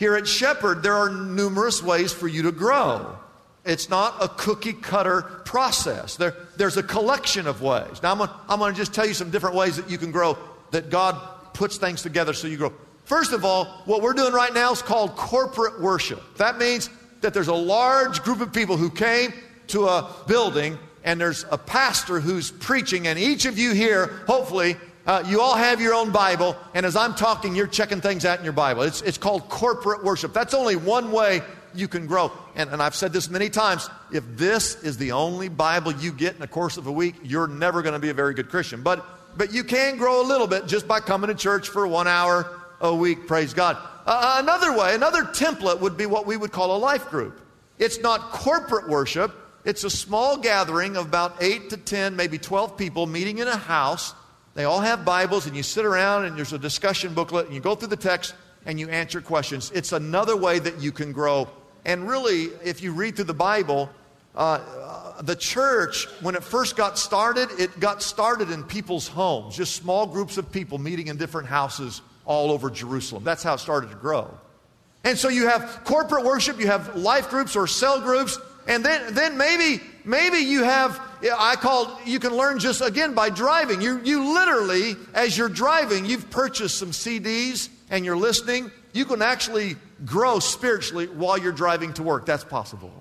Here 0.02 0.16
at 0.16 0.26
Shepherd, 0.26 0.82
there 0.82 0.96
are 0.96 1.08
numerous 1.08 1.80
ways 1.80 2.12
for 2.12 2.26
you 2.26 2.42
to 2.42 2.50
grow. 2.50 3.16
It's 3.64 3.88
not 3.88 4.16
a 4.20 4.26
cookie 4.26 4.72
cutter 4.72 5.22
process. 5.44 6.16
There, 6.16 6.34
there's 6.56 6.76
a 6.76 6.82
collection 6.82 7.46
of 7.46 7.62
ways. 7.62 8.02
Now, 8.02 8.14
I'm 8.14 8.22
I'm 8.48 8.58
gonna 8.58 8.74
just 8.74 8.92
tell 8.92 9.06
you 9.06 9.14
some 9.14 9.30
different 9.30 9.54
ways 9.54 9.76
that 9.76 9.88
you 9.88 9.98
can 9.98 10.10
grow, 10.10 10.36
that 10.72 10.90
God 10.90 11.14
puts 11.54 11.76
things 11.76 12.02
together 12.02 12.32
so 12.32 12.48
you 12.48 12.56
grow. 12.56 12.72
First 13.04 13.32
of 13.32 13.44
all, 13.44 13.66
what 13.84 14.02
we're 14.02 14.12
doing 14.12 14.32
right 14.32 14.52
now 14.52 14.72
is 14.72 14.82
called 14.82 15.14
corporate 15.14 15.80
worship. 15.80 16.20
That 16.36 16.58
means 16.58 16.90
that 17.20 17.32
there's 17.32 17.46
a 17.46 17.54
large 17.54 18.24
group 18.24 18.40
of 18.40 18.52
people 18.52 18.76
who 18.76 18.90
came 18.90 19.32
to 19.68 19.86
a 19.86 20.12
building 20.26 20.80
and 21.04 21.20
there's 21.20 21.46
a 21.52 21.58
pastor 21.58 22.18
who's 22.18 22.50
preaching, 22.50 23.06
and 23.06 23.20
each 23.20 23.44
of 23.44 23.56
you 23.56 23.70
here, 23.70 24.06
hopefully, 24.26 24.76
uh, 25.06 25.24
you 25.26 25.40
all 25.40 25.56
have 25.56 25.80
your 25.80 25.94
own 25.94 26.12
Bible, 26.12 26.56
and 26.74 26.86
as 26.86 26.96
I'm 26.96 27.14
talking, 27.14 27.54
you're 27.54 27.66
checking 27.66 28.00
things 28.00 28.24
out 28.24 28.38
in 28.38 28.44
your 28.44 28.52
Bible. 28.52 28.82
It's, 28.82 29.02
it's 29.02 29.18
called 29.18 29.48
corporate 29.48 30.04
worship. 30.04 30.32
That's 30.32 30.54
only 30.54 30.76
one 30.76 31.10
way 31.10 31.42
you 31.74 31.88
can 31.88 32.06
grow. 32.06 32.30
And, 32.54 32.70
and 32.70 32.82
I've 32.82 32.94
said 32.94 33.12
this 33.12 33.28
many 33.28 33.50
times 33.50 33.88
if 34.12 34.24
this 34.36 34.82
is 34.82 34.98
the 34.98 35.12
only 35.12 35.48
Bible 35.48 35.92
you 35.92 36.12
get 36.12 36.34
in 36.34 36.40
the 36.40 36.46
course 36.46 36.76
of 36.76 36.86
a 36.86 36.92
week, 36.92 37.16
you're 37.22 37.48
never 37.48 37.82
going 37.82 37.94
to 37.94 37.98
be 37.98 38.10
a 38.10 38.14
very 38.14 38.34
good 38.34 38.48
Christian. 38.48 38.82
But, 38.82 39.04
but 39.36 39.52
you 39.52 39.64
can 39.64 39.96
grow 39.96 40.22
a 40.22 40.26
little 40.26 40.46
bit 40.46 40.66
just 40.66 40.86
by 40.86 41.00
coming 41.00 41.28
to 41.28 41.34
church 41.34 41.68
for 41.68 41.86
one 41.86 42.06
hour 42.06 42.60
a 42.80 42.94
week, 42.94 43.26
praise 43.26 43.54
God. 43.54 43.78
Uh, 44.04 44.38
another 44.42 44.76
way, 44.76 44.94
another 44.94 45.22
template 45.22 45.80
would 45.80 45.96
be 45.96 46.06
what 46.06 46.26
we 46.26 46.36
would 46.36 46.52
call 46.52 46.76
a 46.76 46.78
life 46.78 47.08
group. 47.10 47.40
It's 47.78 48.00
not 48.00 48.32
corporate 48.32 48.88
worship, 48.88 49.34
it's 49.64 49.84
a 49.84 49.90
small 49.90 50.36
gathering 50.36 50.96
of 50.96 51.06
about 51.06 51.36
8 51.40 51.70
to 51.70 51.76
10, 51.76 52.16
maybe 52.16 52.38
12 52.38 52.76
people 52.76 53.06
meeting 53.06 53.38
in 53.38 53.46
a 53.46 53.56
house. 53.56 54.14
They 54.54 54.64
all 54.64 54.80
have 54.80 55.04
Bibles, 55.04 55.46
and 55.46 55.56
you 55.56 55.62
sit 55.62 55.84
around 55.84 56.26
and 56.26 56.36
there's 56.36 56.52
a 56.52 56.58
discussion 56.58 57.14
booklet, 57.14 57.46
and 57.46 57.54
you 57.54 57.60
go 57.60 57.74
through 57.74 57.88
the 57.88 57.96
text 57.96 58.34
and 58.66 58.78
you 58.78 58.88
answer 58.88 59.20
questions. 59.20 59.70
It's 59.74 59.92
another 59.92 60.36
way 60.36 60.58
that 60.58 60.78
you 60.80 60.92
can 60.92 61.12
grow. 61.12 61.48
And 61.84 62.06
really, 62.06 62.44
if 62.62 62.82
you 62.82 62.92
read 62.92 63.16
through 63.16 63.24
the 63.24 63.34
Bible, 63.34 63.90
uh, 64.36 64.38
uh, 64.38 65.22
the 65.22 65.34
church, 65.34 66.06
when 66.20 66.34
it 66.34 66.44
first 66.44 66.76
got 66.76 66.98
started, 66.98 67.48
it 67.58 67.80
got 67.80 68.02
started 68.02 68.50
in 68.50 68.62
people's 68.62 69.08
homes, 69.08 69.56
just 69.56 69.74
small 69.74 70.06
groups 70.06 70.36
of 70.36 70.52
people 70.52 70.78
meeting 70.78 71.08
in 71.08 71.16
different 71.16 71.48
houses 71.48 72.02
all 72.24 72.52
over 72.52 72.70
Jerusalem. 72.70 73.24
That's 73.24 73.42
how 73.42 73.54
it 73.54 73.58
started 73.58 73.90
to 73.90 73.96
grow. 73.96 74.32
And 75.04 75.18
so 75.18 75.28
you 75.28 75.48
have 75.48 75.80
corporate 75.84 76.24
worship, 76.24 76.60
you 76.60 76.68
have 76.68 76.94
life 76.94 77.30
groups 77.30 77.56
or 77.56 77.66
cell 77.66 78.00
groups, 78.00 78.38
and 78.68 78.84
then, 78.84 79.14
then 79.14 79.36
maybe, 79.36 79.82
maybe 80.04 80.38
you 80.38 80.62
have, 80.62 81.00
I 81.30 81.56
called, 81.56 81.96
you 82.04 82.18
can 82.18 82.36
learn 82.36 82.58
just 82.58 82.80
again 82.80 83.14
by 83.14 83.30
driving. 83.30 83.80
You, 83.80 84.00
you 84.02 84.34
literally, 84.34 84.96
as 85.14 85.36
you're 85.38 85.48
driving, 85.48 86.04
you've 86.04 86.30
purchased 86.30 86.78
some 86.78 86.90
CDs 86.90 87.68
and 87.90 88.04
you're 88.04 88.16
listening. 88.16 88.70
You 88.92 89.04
can 89.04 89.22
actually 89.22 89.76
grow 90.04 90.38
spiritually 90.40 91.06
while 91.06 91.38
you're 91.38 91.52
driving 91.52 91.92
to 91.94 92.02
work. 92.02 92.26
That's 92.26 92.44
possible. 92.44 92.92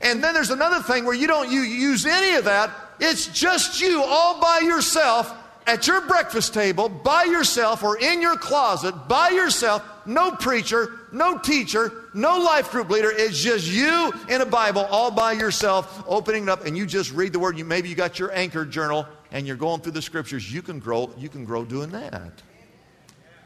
And 0.00 0.24
then 0.24 0.32
there's 0.32 0.50
another 0.50 0.82
thing 0.82 1.04
where 1.04 1.14
you 1.14 1.26
don't 1.26 1.50
you 1.50 1.60
use 1.60 2.06
any 2.06 2.36
of 2.36 2.44
that. 2.44 2.70
It's 3.00 3.26
just 3.26 3.80
you 3.80 4.02
all 4.02 4.40
by 4.40 4.60
yourself 4.60 5.32
at 5.66 5.86
your 5.86 6.00
breakfast 6.02 6.54
table 6.54 6.88
by 6.88 7.24
yourself 7.24 7.82
or 7.82 7.98
in 7.98 8.22
your 8.22 8.36
closet 8.36 8.92
by 9.08 9.28
yourself, 9.28 9.82
no 10.06 10.32
preacher, 10.32 10.99
no 11.12 11.38
teacher, 11.38 11.92
no 12.14 12.38
life 12.38 12.70
group 12.70 12.90
leader. 12.90 13.10
It's 13.10 13.40
just 13.40 13.66
you 13.66 14.12
in 14.28 14.40
a 14.40 14.46
Bible 14.46 14.86
all 14.90 15.10
by 15.10 15.32
yourself, 15.32 16.04
opening 16.06 16.44
it 16.44 16.48
up, 16.48 16.66
and 16.66 16.76
you 16.76 16.86
just 16.86 17.12
read 17.12 17.32
the 17.32 17.38
word. 17.38 17.58
You 17.58 17.64
maybe 17.64 17.88
you 17.88 17.94
got 17.94 18.18
your 18.18 18.32
anchor 18.32 18.64
journal 18.64 19.06
and 19.32 19.46
you're 19.46 19.56
going 19.56 19.80
through 19.80 19.92
the 19.92 20.02
scriptures. 20.02 20.52
You 20.52 20.62
can 20.62 20.78
grow. 20.78 21.10
You 21.16 21.28
can 21.28 21.44
grow 21.44 21.64
doing 21.64 21.90
that. 21.90 22.42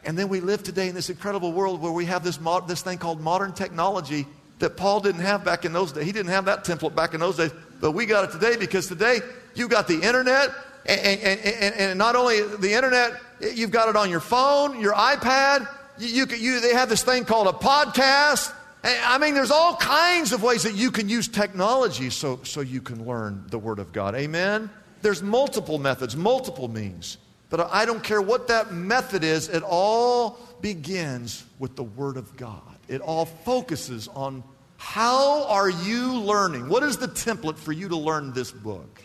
And 0.05 0.19
then 0.19 0.29
we 0.29 0.41
live 0.41 0.63
today 0.63 0.89
in 0.89 0.95
this 0.95 1.09
incredible 1.09 1.53
world 1.53 1.81
where 1.81 1.93
we 1.93 2.05
have 2.07 2.23
this, 2.23 2.41
mod, 2.41 2.69
this 2.69 2.83
thing 2.83 2.99
called 2.99 3.21
modern 3.21 3.53
technology 3.53 4.27
that 4.59 4.77
Paul 4.77 5.01
didn't 5.01 5.23
have 5.23 5.45
back 5.45 5.65
in 5.65 5.73
those 5.73 5.93
days. 5.93 6.05
He 6.05 6.13
didn't 6.13 6.31
have 6.31 6.45
that 6.45 6.65
template 6.65 6.95
back 6.95 7.15
in 7.15 7.21
those 7.21 7.37
days, 7.37 7.53
but 7.81 7.93
we 7.93 8.07
got 8.07 8.25
it 8.25 8.33
today 8.33 8.57
because 8.57 8.87
today 8.87 9.21
you 9.55 9.69
got 9.69 9.89
the 9.89 10.01
internet, 10.01 10.51
and, 10.87 11.01
and, 11.01 11.41
and, 11.41 11.75
and, 11.75 11.99
not 11.99 12.15
only 12.17 12.43
the 12.43 12.73
internet, 12.73 13.21
you've 13.41 13.71
got 13.71 13.89
it 13.89 13.97
on 13.97 14.11
your 14.11 14.21
phone, 14.21 14.79
your 14.81 14.93
iPad. 14.93 15.67
You, 15.99 16.27
you, 16.27 16.37
you, 16.37 16.61
they 16.61 16.75
have 16.75 16.89
this 16.89 17.03
thing 17.03 17.25
called 17.25 17.47
a 17.47 17.53
podcast. 17.53 18.53
I 18.83 19.19
mean, 19.19 19.35
there's 19.35 19.51
all 19.51 19.77
kinds 19.77 20.33
of 20.33 20.43
ways 20.43 20.65
that 20.65 20.75
you 20.75 20.91
can 20.91 21.09
use 21.09 21.29
technology 21.29 22.11
so, 22.11 22.41
so 22.43 22.61
you 22.61 22.83
can 22.83 23.07
learn 23.07 23.45
the 23.49 23.59
Word 23.59 23.79
of 23.79 23.93
God. 23.93 24.15
Amen? 24.15 24.69
There's 25.01 25.23
multiple 25.23 25.79
methods, 25.79 26.17
multiple 26.17 26.69
means. 26.69 27.17
But 27.49 27.73
I 27.73 27.85
don't 27.85 28.03
care 28.03 28.21
what 28.21 28.49
that 28.49 28.73
method 28.73 29.23
is, 29.23 29.49
it 29.49 29.63
all 29.63 30.39
begins 30.61 31.45
with 31.59 31.77
the 31.77 31.85
Word 31.85 32.17
of 32.17 32.37
God. 32.37 32.61
It 32.89 33.01
all 33.01 33.25
focuses 33.25 34.09
on 34.09 34.43
how 34.77 35.45
are 35.45 35.71
you 35.71 36.19
learning? 36.19 36.69
What 36.69 36.83
is 36.83 36.99
the 36.99 37.09
template 37.09 37.57
for 37.57 37.73
you 37.73 37.89
to 37.89 37.97
learn 37.97 38.33
this 38.33 38.51
book? 38.51 39.03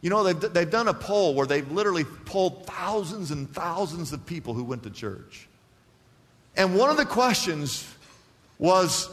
You 0.00 0.10
know, 0.10 0.22
they've, 0.22 0.52
they've 0.52 0.70
done 0.70 0.88
a 0.88 0.94
poll 0.94 1.34
where 1.34 1.46
they've 1.46 1.70
literally 1.70 2.04
polled 2.04 2.66
thousands 2.66 3.32
and 3.32 3.52
thousands 3.52 4.12
of 4.12 4.24
people 4.24 4.54
who 4.54 4.64
went 4.64 4.82
to 4.84 4.90
church. 4.90 5.48
And 6.56 6.74
one 6.74 6.90
of 6.90 6.96
the 6.96 7.04
questions 7.04 7.86
was 8.58 9.08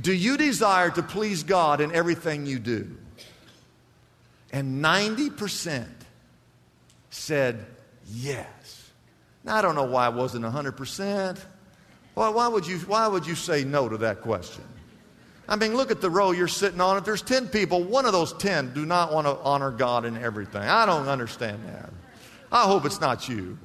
Do 0.00 0.12
you 0.12 0.36
desire 0.36 0.90
to 0.90 1.02
please 1.02 1.42
God 1.42 1.80
in 1.80 1.94
everything 1.94 2.46
you 2.46 2.58
do? 2.58 2.96
And 4.52 4.82
90% 4.84 5.86
said 7.10 7.64
yes. 8.12 8.90
Now, 9.44 9.56
I 9.56 9.62
don't 9.62 9.74
know 9.74 9.84
why 9.84 10.08
it 10.08 10.14
wasn't 10.14 10.44
100%. 10.44 11.38
Why, 12.14 12.28
why, 12.28 12.48
would 12.48 12.66
you, 12.66 12.78
why 12.80 13.06
would 13.06 13.26
you 13.26 13.34
say 13.34 13.64
no 13.64 13.88
to 13.88 13.96
that 13.98 14.20
question? 14.22 14.64
I 15.48 15.56
mean, 15.56 15.76
look 15.76 15.90
at 15.90 16.00
the 16.00 16.10
row 16.10 16.32
you're 16.32 16.48
sitting 16.48 16.80
on. 16.80 16.96
If 16.96 17.04
there's 17.04 17.22
10 17.22 17.48
people, 17.48 17.82
one 17.82 18.06
of 18.06 18.12
those 18.12 18.32
10 18.34 18.74
do 18.74 18.84
not 18.86 19.12
want 19.12 19.26
to 19.26 19.36
honor 19.42 19.70
God 19.70 20.04
in 20.04 20.16
everything. 20.16 20.62
I 20.62 20.86
don't 20.86 21.08
understand 21.08 21.64
that. 21.66 21.90
I 22.52 22.64
hope 22.64 22.84
it's 22.84 23.00
not 23.00 23.28
you. 23.28 23.58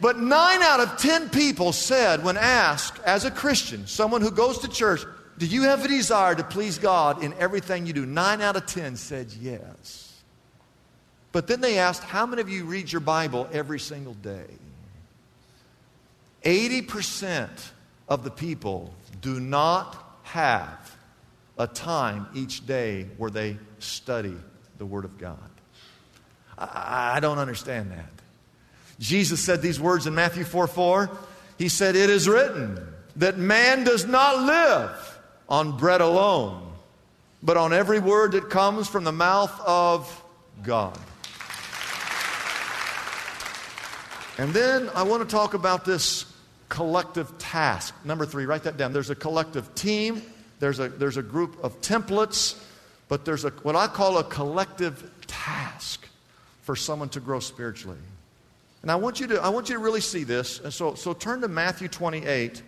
But 0.00 0.18
nine 0.18 0.62
out 0.62 0.80
of 0.80 0.98
10 0.98 1.30
people 1.30 1.72
said, 1.72 2.22
when 2.22 2.36
asked 2.36 3.02
as 3.04 3.24
a 3.24 3.30
Christian, 3.30 3.86
someone 3.86 4.20
who 4.20 4.30
goes 4.30 4.58
to 4.58 4.68
church, 4.68 5.02
do 5.38 5.46
you 5.46 5.62
have 5.62 5.84
a 5.84 5.88
desire 5.88 6.34
to 6.34 6.44
please 6.44 6.78
God 6.78 7.22
in 7.22 7.34
everything 7.34 7.86
you 7.86 7.92
do? 7.92 8.06
Nine 8.06 8.40
out 8.40 8.56
of 8.56 8.66
10 8.66 8.96
said 8.96 9.32
yes. 9.32 10.22
But 11.32 11.46
then 11.46 11.60
they 11.60 11.78
asked, 11.78 12.02
how 12.02 12.26
many 12.26 12.40
of 12.40 12.48
you 12.48 12.64
read 12.64 12.90
your 12.90 13.00
Bible 13.00 13.48
every 13.52 13.78
single 13.78 14.14
day? 14.14 14.46
80% 16.44 17.48
of 18.08 18.22
the 18.24 18.30
people 18.30 18.94
do 19.20 19.40
not 19.40 20.02
have 20.22 20.96
a 21.58 21.66
time 21.66 22.26
each 22.34 22.66
day 22.66 23.06
where 23.16 23.30
they 23.30 23.58
study 23.78 24.36
the 24.78 24.86
Word 24.86 25.04
of 25.04 25.18
God. 25.18 25.38
I, 26.56 27.14
I 27.16 27.20
don't 27.20 27.38
understand 27.38 27.90
that. 27.90 28.10
Jesus 28.98 29.44
said 29.44 29.62
these 29.62 29.80
words 29.80 30.06
in 30.06 30.14
Matthew 30.14 30.44
4 30.44 30.66
4. 30.66 31.10
He 31.58 31.68
said, 31.68 31.96
It 31.96 32.10
is 32.10 32.28
written 32.28 32.78
that 33.16 33.38
man 33.38 33.84
does 33.84 34.06
not 34.06 34.42
live 34.42 35.18
on 35.48 35.76
bread 35.76 36.00
alone, 36.00 36.72
but 37.42 37.56
on 37.56 37.72
every 37.72 37.98
word 37.98 38.32
that 38.32 38.50
comes 38.50 38.88
from 38.88 39.04
the 39.04 39.12
mouth 39.12 39.58
of 39.60 40.22
God. 40.62 40.98
And 44.38 44.52
then 44.52 44.90
I 44.94 45.02
want 45.04 45.26
to 45.26 45.34
talk 45.34 45.54
about 45.54 45.84
this 45.84 46.30
collective 46.68 47.38
task. 47.38 47.94
Number 48.04 48.26
three, 48.26 48.44
write 48.44 48.64
that 48.64 48.76
down. 48.76 48.92
There's 48.92 49.10
a 49.10 49.14
collective 49.14 49.74
team, 49.74 50.22
there's 50.58 50.78
a, 50.78 50.88
there's 50.88 51.16
a 51.16 51.22
group 51.22 51.62
of 51.64 51.80
templates, 51.80 52.58
but 53.08 53.24
there's 53.24 53.44
a, 53.44 53.50
what 53.50 53.76
I 53.76 53.86
call 53.86 54.18
a 54.18 54.24
collective 54.24 55.10
task 55.26 56.06
for 56.62 56.76
someone 56.76 57.08
to 57.10 57.20
grow 57.20 57.40
spiritually. 57.40 57.98
And 58.82 58.90
I 58.90 58.96
want 58.96 59.20
you 59.20 59.26
to, 59.28 59.42
I 59.42 59.48
want 59.48 59.68
you 59.68 59.74
to 59.74 59.80
really 59.80 60.00
see 60.00 60.24
this. 60.24 60.60
And 60.60 60.72
so, 60.72 60.94
so 60.94 61.12
turn 61.12 61.40
to 61.40 61.48
Matthew 61.48 61.88
28. 61.88 62.62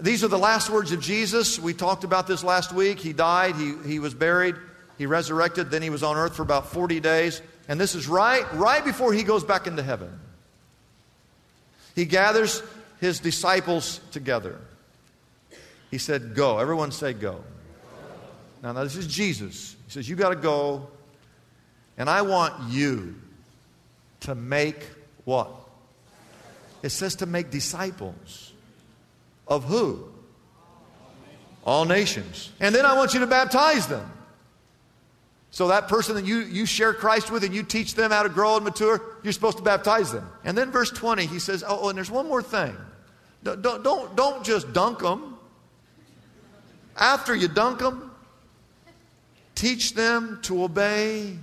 These 0.00 0.24
are 0.24 0.28
the 0.28 0.38
last 0.38 0.70
words 0.70 0.92
of 0.92 1.00
Jesus. 1.00 1.58
We 1.58 1.74
talked 1.74 2.04
about 2.04 2.26
this 2.26 2.42
last 2.42 2.72
week. 2.72 2.98
He 2.98 3.12
died, 3.12 3.54
he, 3.56 3.74
he 3.86 3.98
was 3.98 4.14
buried. 4.14 4.56
He 4.96 5.06
resurrected, 5.06 5.70
then 5.70 5.82
he 5.82 5.90
was 5.90 6.02
on 6.02 6.16
earth 6.16 6.36
for 6.36 6.42
about 6.42 6.68
40 6.68 7.00
days. 7.00 7.42
And 7.68 7.80
this 7.80 7.94
is 7.94 8.06
right, 8.06 8.44
right 8.54 8.84
before 8.84 9.12
he 9.12 9.22
goes 9.22 9.44
back 9.44 9.66
into 9.66 9.82
heaven. 9.82 10.20
He 11.94 12.04
gathers 12.04 12.62
his 13.00 13.20
disciples 13.20 14.00
together. 14.10 14.58
He 15.90 15.98
said, 15.98 16.34
Go. 16.34 16.58
Everyone 16.58 16.90
say, 16.90 17.12
Go. 17.12 17.42
Now, 18.62 18.72
now 18.72 18.84
this 18.84 18.96
is 18.96 19.06
Jesus. 19.06 19.76
He 19.86 19.92
says, 19.92 20.08
You 20.08 20.16
got 20.16 20.30
to 20.30 20.36
go, 20.36 20.88
and 21.96 22.08
I 22.08 22.22
want 22.22 22.70
you 22.70 23.14
to 24.20 24.34
make 24.34 24.86
what? 25.24 25.50
It 26.82 26.90
says 26.90 27.16
to 27.16 27.26
make 27.26 27.50
disciples. 27.50 28.52
Of 29.46 29.64
who? 29.64 30.06
All 31.64 31.84
nations. 31.84 32.50
And 32.60 32.74
then 32.74 32.86
I 32.86 32.94
want 32.94 33.14
you 33.14 33.20
to 33.20 33.26
baptize 33.26 33.86
them. 33.86 34.10
So 35.50 35.68
that 35.68 35.86
person 35.86 36.16
that 36.16 36.24
you, 36.24 36.38
you 36.40 36.66
share 36.66 36.92
Christ 36.92 37.30
with 37.30 37.44
and 37.44 37.54
you 37.54 37.62
teach 37.62 37.94
them 37.94 38.10
how 38.10 38.24
to 38.24 38.28
grow 38.28 38.56
and 38.56 38.64
mature, 38.64 39.00
you're 39.22 39.32
supposed 39.32 39.58
to 39.58 39.62
baptize 39.62 40.10
them. 40.10 40.28
And 40.42 40.58
then 40.58 40.72
verse 40.72 40.90
20, 40.90 41.26
he 41.26 41.38
says, 41.38 41.62
oh, 41.62 41.78
oh 41.82 41.88
and 41.90 41.96
there's 41.96 42.10
one 42.10 42.26
more 42.26 42.42
thing. 42.42 42.76
Don't, 43.44 43.62
don't, 43.62 44.16
don't 44.16 44.44
just 44.44 44.72
dunk 44.72 44.98
them. 44.98 45.38
After 46.96 47.34
you 47.34 47.48
dunk 47.48 47.78
them, 47.78 48.10
teach 49.54 49.94
them 49.94 50.40
to 50.42 50.64
obey 50.64 51.38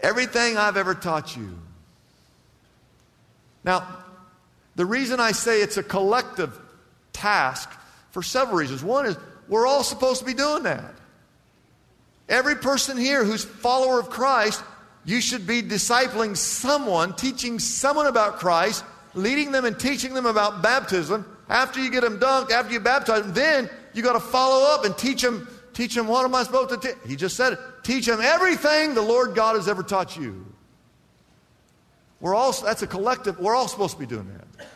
everything 0.00 0.56
I've 0.56 0.76
ever 0.76 0.94
taught 0.94 1.36
you. 1.36 1.58
Now, 3.68 3.86
the 4.76 4.86
reason 4.86 5.20
I 5.20 5.32
say 5.32 5.60
it's 5.60 5.76
a 5.76 5.82
collective 5.82 6.58
task 7.12 7.70
for 8.12 8.22
several 8.22 8.56
reasons. 8.56 8.82
One 8.82 9.04
is 9.04 9.14
we're 9.46 9.66
all 9.66 9.84
supposed 9.84 10.20
to 10.20 10.24
be 10.24 10.32
doing 10.32 10.62
that. 10.62 10.94
Every 12.30 12.56
person 12.56 12.96
here 12.96 13.24
who's 13.24 13.44
follower 13.44 14.00
of 14.00 14.08
Christ, 14.08 14.62
you 15.04 15.20
should 15.20 15.46
be 15.46 15.60
discipling 15.60 16.34
someone, 16.34 17.14
teaching 17.14 17.58
someone 17.58 18.06
about 18.06 18.38
Christ, 18.38 18.86
leading 19.12 19.52
them 19.52 19.66
and 19.66 19.78
teaching 19.78 20.14
them 20.14 20.24
about 20.24 20.62
baptism. 20.62 21.26
After 21.50 21.78
you 21.78 21.90
get 21.90 22.00
them 22.00 22.18
dunked, 22.18 22.50
after 22.50 22.72
you 22.72 22.80
baptize 22.80 23.24
them, 23.24 23.34
then 23.34 23.68
you 23.92 24.02
got 24.02 24.14
to 24.14 24.20
follow 24.20 24.66
up 24.74 24.86
and 24.86 24.96
teach 24.96 25.20
them. 25.20 25.46
Teach 25.74 25.94
them 25.94 26.08
what 26.08 26.24
am 26.24 26.34
I 26.34 26.42
supposed 26.42 26.70
to 26.70 26.78
teach? 26.78 26.96
He 27.06 27.16
just 27.16 27.36
said 27.36 27.52
it. 27.52 27.58
Teach 27.82 28.06
them 28.06 28.22
everything 28.22 28.94
the 28.94 29.02
Lord 29.02 29.34
God 29.34 29.56
has 29.56 29.68
ever 29.68 29.82
taught 29.82 30.16
you. 30.16 30.47
We're 32.20 32.34
all 32.34 32.52
that's 32.52 32.82
a 32.82 32.86
collective. 32.86 33.38
We're 33.38 33.54
all 33.54 33.68
supposed 33.68 33.94
to 33.94 34.00
be 34.00 34.06
doing 34.06 34.28
that. 34.28 34.66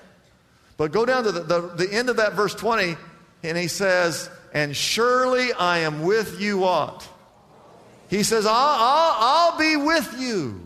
But 0.77 0.93
go 0.93 1.05
down 1.05 1.25
to 1.25 1.33
the, 1.33 1.41
the, 1.43 1.61
the 1.61 1.93
end 1.93 2.09
of 2.09 2.17
that 2.17 2.33
verse 2.35 2.55
20, 2.55 2.97
and 3.43 3.59
he 3.59 3.69
says, 3.69 4.31
"And 4.55 4.77
surely 4.77 5.53
I 5.53 5.79
am 5.79 6.03
with 6.03 6.41
you 6.41 6.59
what." 6.59 7.09
He 8.13 8.25
says, 8.25 8.45
I'll, 8.45 8.55
I'll, 8.55 9.17
I'll 9.21 9.59
be 9.59 9.75
with 9.75 10.17
you. 10.19 10.61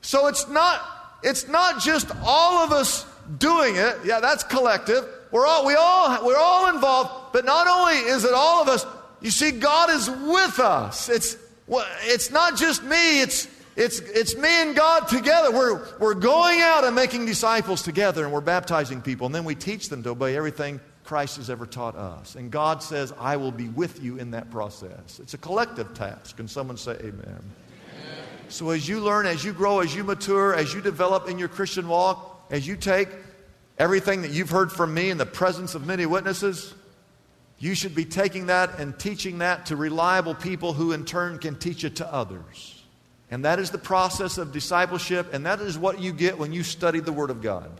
So 0.00 0.28
it's 0.28 0.48
not, 0.48 1.18
it's 1.24 1.48
not 1.48 1.82
just 1.82 2.12
all 2.22 2.58
of 2.58 2.70
us 2.70 3.04
doing 3.38 3.74
it. 3.74 3.98
Yeah, 4.04 4.20
that's 4.20 4.44
collective. 4.44 5.04
We're 5.32 5.44
all, 5.44 5.66
we 5.66 5.74
all, 5.74 6.24
we're 6.24 6.36
all 6.36 6.72
involved. 6.72 7.32
But 7.32 7.44
not 7.44 7.66
only 7.66 8.08
is 8.08 8.24
it 8.24 8.32
all 8.32 8.62
of 8.62 8.68
us, 8.68 8.86
you 9.20 9.32
see, 9.32 9.50
God 9.50 9.90
is 9.90 10.08
with 10.08 10.60
us. 10.60 11.08
It's, 11.08 11.36
it's 12.04 12.30
not 12.30 12.56
just 12.56 12.84
me, 12.84 13.20
it's, 13.20 13.48
it's, 13.76 14.00
it's 14.00 14.36
me 14.36 14.48
and 14.48 14.76
God 14.76 15.08
together. 15.08 15.50
We're, 15.50 15.82
we're 15.98 16.14
going 16.14 16.60
out 16.60 16.84
and 16.84 16.94
making 16.94 17.26
disciples 17.26 17.82
together, 17.82 18.24
and 18.24 18.32
we're 18.32 18.40
baptizing 18.40 19.00
people, 19.00 19.26
and 19.26 19.34
then 19.34 19.44
we 19.44 19.54
teach 19.54 19.88
them 19.88 20.02
to 20.02 20.10
obey 20.10 20.36
everything 20.36 20.80
Christ 21.04 21.36
has 21.38 21.50
ever 21.50 21.66
taught 21.66 21.96
us. 21.96 22.34
And 22.34 22.50
God 22.50 22.82
says, 22.82 23.12
I 23.18 23.36
will 23.36 23.50
be 23.50 23.68
with 23.68 24.02
you 24.02 24.18
in 24.18 24.30
that 24.32 24.50
process. 24.50 25.20
It's 25.20 25.34
a 25.34 25.38
collective 25.38 25.94
task. 25.94 26.36
Can 26.36 26.48
someone 26.48 26.76
say 26.76 26.92
amen? 26.92 27.14
amen? 27.24 27.40
So 28.48 28.70
as 28.70 28.86
you 28.86 29.00
learn, 29.00 29.26
as 29.26 29.44
you 29.44 29.52
grow, 29.52 29.80
as 29.80 29.94
you 29.94 30.04
mature, 30.04 30.54
as 30.54 30.74
you 30.74 30.80
develop 30.80 31.28
in 31.28 31.38
your 31.38 31.48
Christian 31.48 31.88
walk, 31.88 32.46
as 32.50 32.66
you 32.66 32.76
take 32.76 33.08
everything 33.78 34.22
that 34.22 34.30
you've 34.30 34.50
heard 34.50 34.70
from 34.70 34.92
me 34.92 35.10
in 35.10 35.18
the 35.18 35.26
presence 35.26 35.74
of 35.74 35.86
many 35.86 36.06
witnesses, 36.06 36.74
you 37.58 37.74
should 37.74 37.94
be 37.94 38.04
taking 38.04 38.46
that 38.46 38.78
and 38.78 38.98
teaching 38.98 39.38
that 39.38 39.66
to 39.66 39.76
reliable 39.76 40.34
people 40.34 40.72
who 40.72 40.92
in 40.92 41.04
turn 41.04 41.38
can 41.38 41.56
teach 41.56 41.84
it 41.84 41.96
to 41.96 42.12
others. 42.12 42.81
And 43.32 43.46
that 43.46 43.58
is 43.58 43.70
the 43.70 43.78
process 43.78 44.36
of 44.36 44.52
discipleship, 44.52 45.32
and 45.32 45.46
that 45.46 45.58
is 45.62 45.78
what 45.78 45.98
you 45.98 46.12
get 46.12 46.36
when 46.36 46.52
you 46.52 46.62
study 46.62 47.00
the 47.00 47.14
Word 47.14 47.30
of 47.30 47.40
God. 47.40 47.70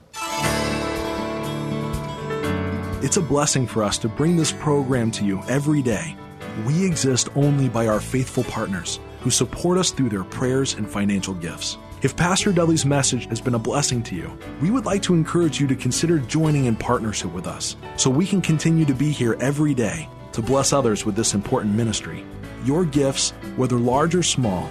It's 3.05 3.19
a 3.19 3.21
blessing 3.21 3.67
for 3.67 3.85
us 3.85 3.99
to 3.99 4.09
bring 4.09 4.39
this 4.39 4.51
program 4.51 5.11
to 5.11 5.27
you 5.27 5.43
every 5.51 5.83
day. 5.83 6.17
We 6.65 6.87
exist 6.87 7.29
only 7.37 7.69
by 7.69 7.87
our 7.87 8.01
faithful 8.01 8.45
partners 8.45 8.99
who 9.21 9.29
support 9.29 9.77
us 9.77 9.91
through 9.91 10.09
their 10.09 10.25
prayers 10.25 10.73
and 10.73 10.89
financial 10.89 11.35
gifts. 11.35 11.77
If 12.01 12.17
Pastor 12.17 12.51
Dudley's 12.51 12.87
message 12.87 13.27
has 13.27 13.43
been 13.43 13.55
a 13.55 13.59
blessing 13.59 14.03
to 14.05 14.15
you, 14.15 14.33
we 14.63 14.71
would 14.71 14.87
like 14.87 15.03
to 15.03 15.13
encourage 15.13 15.61
you 15.61 15.67
to 15.67 15.77
consider 15.77 16.19
joining 16.19 16.65
in 16.65 16.77
partnership 16.77 17.31
with 17.35 17.47
us 17.47 17.77
so 17.99 18.09
we 18.09 18.25
can 18.25 18.41
continue 18.41 18.87
to 18.87 18.95
be 18.95 19.11
here 19.11 19.37
every 19.39 19.75
day 19.75 20.09
to 20.33 20.41
bless 20.41 20.73
others 20.73 21.05
with 21.05 21.15
this 21.15 21.35
important 21.35 21.75
ministry. 21.75 22.25
Your 22.65 22.87
gifts, 22.87 23.33
whether 23.57 23.79
large 23.79 24.15
or 24.15 24.23
small, 24.23 24.71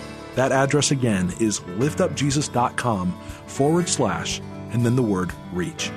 That 0.35 0.51
address 0.51 0.91
again 0.91 1.33
is 1.39 1.59
liftupjesus.com 1.61 3.11
forward 3.47 3.89
slash 3.89 4.39
and 4.71 4.85
then 4.85 4.95
the 4.95 5.03
word 5.03 5.31
reach. 5.51 5.91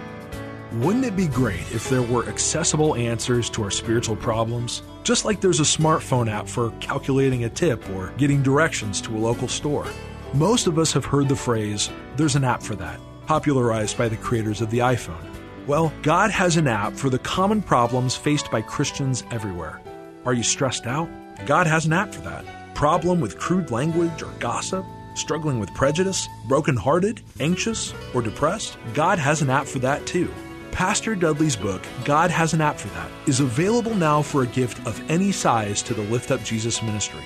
Wouldn't 0.73 1.05
it 1.05 1.15
be 1.15 1.29
great 1.29 1.61
if 1.73 1.89
there 1.89 2.03
were 2.03 2.29
accessible 2.29 2.97
answers 2.97 3.49
to 3.51 3.63
our 3.63 3.71
spiritual 3.71 4.17
problems? 4.17 4.83
Just 5.05 5.25
like 5.25 5.41
there's 5.41 5.61
a 5.61 5.65
smartphone 5.65 6.29
app 6.29 6.49
for 6.49 6.71
calculating 6.81 7.45
a 7.45 7.49
tip 7.49 7.89
or 7.91 8.13
getting 8.17 8.43
directions 8.43 9.01
to 9.03 9.17
a 9.17 9.21
local 9.21 9.47
store. 9.47 9.87
Most 10.33 10.67
of 10.67 10.79
us 10.81 10.93
have 10.93 11.05
heard 11.05 11.29
the 11.29 11.37
phrase, 11.37 11.91
there's 12.17 12.35
an 12.35 12.43
app 12.43 12.61
for 12.61 12.75
that, 12.75 12.99
popularized 13.27 13.97
by 13.97 14.09
the 14.09 14.17
creators 14.17 14.61
of 14.61 14.71
the 14.71 14.81
iPhone. 14.81 15.25
Well, 15.69 15.93
God 16.03 16.33
has 16.33 16.57
an 16.57 16.67
app 16.67 16.95
for 16.95 17.09
the 17.09 17.21
common 17.21 17.63
problems 17.63 18.17
faced 18.17 18.51
by 18.51 18.61
Christians 18.61 19.23
everywhere. 19.31 19.81
Are 20.27 20.35
you 20.35 20.43
stressed 20.43 20.87
out? 20.87 21.09
God 21.47 21.69
has 21.69 21.87
an 21.87 21.93
app 21.93 22.13
for 22.13 22.23
that. 22.23 22.64
Problem 22.75 23.21
with 23.21 23.39
crude 23.39 23.71
language 23.71 24.23
or 24.23 24.31
gossip? 24.41 24.85
Struggling 25.15 25.61
with 25.61 25.73
prejudice? 25.75 26.29
Brokenhearted? 26.49 27.23
Anxious? 27.39 27.95
Or 28.13 28.21
depressed? 28.21 28.77
God 28.95 29.19
has 29.19 29.43
an 29.43 29.51
app 29.51 29.67
for 29.67 29.79
that 29.79 30.05
too. 30.07 30.33
Pastor 30.73 31.15
Dudley's 31.15 31.55
book, 31.55 31.87
God 32.05 32.33
Has 32.33 32.53
an 32.53 32.61
App 32.61 32.81
for 32.81 32.89
That, 32.89 33.09
is 33.29 33.39
available 33.39 33.95
now 33.95 34.23
for 34.23 34.43
a 34.43 34.47
gift 34.49 34.85
of 34.89 35.01
any 35.09 35.31
size 35.31 35.83
to 35.83 35.95
the 35.95 36.03
Lift 36.03 36.33
Up 36.33 36.43
Jesus 36.43 36.83
ministry. 36.83 37.23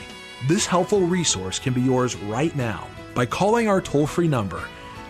This 0.46 0.66
helpful 0.66 1.00
resource 1.00 1.58
can 1.58 1.72
be 1.72 1.80
yours 1.80 2.14
right 2.14 2.54
now 2.54 2.87
by 3.14 3.24
calling 3.24 3.66
our 3.66 3.80
toll 3.80 4.06
free 4.06 4.28
number, 4.28 4.62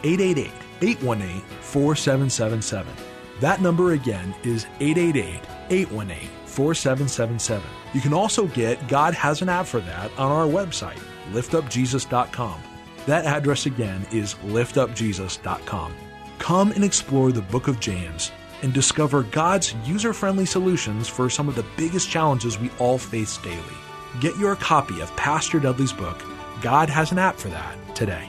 888 0.05 0.53
818 0.83 1.40
4777. 1.62 2.94
That 3.40 3.61
number 3.61 3.94
again 3.94 4.33
is 4.44 4.66
888 4.79 5.40
818 5.70 6.38
4777. 6.59 7.64
You 7.94 8.01
can 8.01 8.12
also 8.12 8.49
get 8.49 8.88
God 8.88 9.14
Has 9.14 9.42
an 9.42 9.49
App 9.49 9.64
for 9.64 9.79
That 9.79 10.11
on 10.18 10.33
our 10.33 10.44
website, 10.44 10.99
liftupjesus.com. 11.31 12.61
That 13.07 13.27
address 13.27 13.66
again 13.66 14.05
is 14.11 14.35
liftupjesus.com. 14.47 15.94
Come 16.40 16.73
and 16.73 16.83
explore 16.83 17.31
the 17.31 17.42
book 17.42 17.68
of 17.68 17.79
James 17.79 18.33
and 18.62 18.75
discover 18.75 19.23
God's 19.23 19.77
user 19.85 20.12
friendly 20.12 20.47
solutions 20.47 21.07
for 21.07 21.31
some 21.31 21.49
of 21.49 21.55
the 21.55 21.66
biggest 21.77 22.11
challenges 22.11 22.59
we 22.59 22.71
all 22.81 22.99
face 22.99 23.38
daily. 23.38 23.62
Get 24.21 24.37
your 24.37 24.57
copy 24.57 25.01
of 25.01 25.14
Pastor 25.14 25.61
Dudley's 25.61 25.92
book, 25.92 26.25
God 26.61 26.90
Has 26.90 27.12
an 27.12 27.21
App 27.21 27.37
for 27.37 27.51
That, 27.51 27.77
today. 27.94 28.29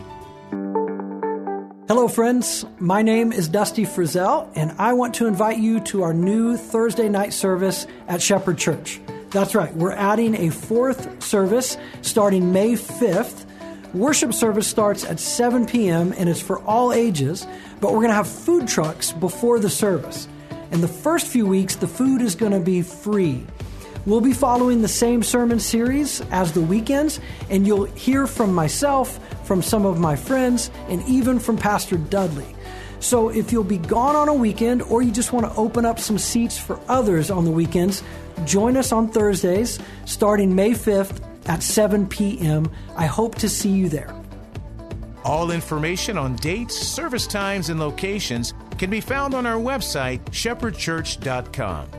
Hello, 1.89 2.07
friends. 2.07 2.67
My 2.77 3.01
name 3.01 3.33
is 3.33 3.47
Dusty 3.47 3.83
Frizzell, 3.83 4.47
and 4.53 4.75
I 4.77 4.93
want 4.93 5.15
to 5.15 5.25
invite 5.25 5.57
you 5.57 5.79
to 5.85 6.03
our 6.03 6.13
new 6.13 6.55
Thursday 6.55 7.09
night 7.09 7.33
service 7.33 7.87
at 8.07 8.21
Shepherd 8.21 8.59
Church. 8.59 9.01
That's 9.31 9.55
right, 9.55 9.75
we're 9.75 9.93
adding 9.93 10.35
a 10.35 10.51
fourth 10.51 11.23
service 11.23 11.77
starting 12.03 12.53
May 12.53 12.73
5th. 12.73 13.43
Worship 13.95 14.35
service 14.35 14.67
starts 14.67 15.03
at 15.03 15.19
7 15.19 15.65
p.m. 15.65 16.13
and 16.15 16.29
it's 16.29 16.39
for 16.39 16.59
all 16.59 16.93
ages 16.93 17.47
but 17.81 17.91
we're 17.91 18.01
going 18.01 18.09
to 18.09 18.13
have 18.13 18.27
food 18.27 18.67
trucks 18.67 19.11
before 19.11 19.57
the 19.57 19.71
service. 19.71 20.27
In 20.71 20.81
the 20.81 20.87
first 20.87 21.25
few 21.25 21.47
weeks, 21.47 21.75
the 21.75 21.87
food 21.87 22.21
is 22.21 22.35
going 22.35 22.51
to 22.51 22.59
be 22.59 22.83
free. 22.83 23.47
We'll 24.09 24.21
be 24.21 24.33
following 24.33 24.81
the 24.81 24.87
same 24.87 25.21
sermon 25.21 25.59
series 25.59 26.21
as 26.31 26.51
the 26.51 26.61
weekends, 26.61 27.19
and 27.51 27.67
you'll 27.67 27.85
hear 27.85 28.25
from 28.25 28.55
myself, 28.55 29.19
from 29.45 29.61
some 29.61 29.85
of 29.85 29.99
my 29.99 30.15
friends, 30.15 30.71
and 30.87 31.07
even 31.07 31.37
from 31.37 31.57
Pastor 31.57 31.97
Dudley. 31.97 32.55
So 32.99 33.29
if 33.29 33.51
you'll 33.51 33.63
be 33.63 33.77
gone 33.77 34.15
on 34.15 34.27
a 34.27 34.33
weekend 34.33 34.81
or 34.81 35.03
you 35.03 35.11
just 35.11 35.31
want 35.31 35.45
to 35.45 35.55
open 35.55 35.85
up 35.85 35.99
some 35.99 36.17
seats 36.17 36.57
for 36.57 36.79
others 36.87 37.29
on 37.29 37.45
the 37.45 37.51
weekends, 37.51 38.01
join 38.45 38.77
us 38.77 38.91
on 38.91 39.09
Thursdays 39.09 39.77
starting 40.05 40.55
May 40.55 40.71
5th 40.71 41.21
at 41.45 41.61
7 41.61 42.07
p.m. 42.07 42.67
I 42.95 43.05
hope 43.05 43.35
to 43.35 43.47
see 43.47 43.69
you 43.69 43.89
there. 43.89 44.15
All 45.23 45.51
information 45.51 46.17
on 46.17 46.35
dates, 46.37 46.75
service 46.75 47.27
times, 47.27 47.69
and 47.69 47.79
locations 47.79 48.55
can 48.79 48.89
be 48.89 49.01
found 49.01 49.35
on 49.35 49.45
our 49.45 49.59
website, 49.59 50.23
shepherdchurch.com. 50.31 51.98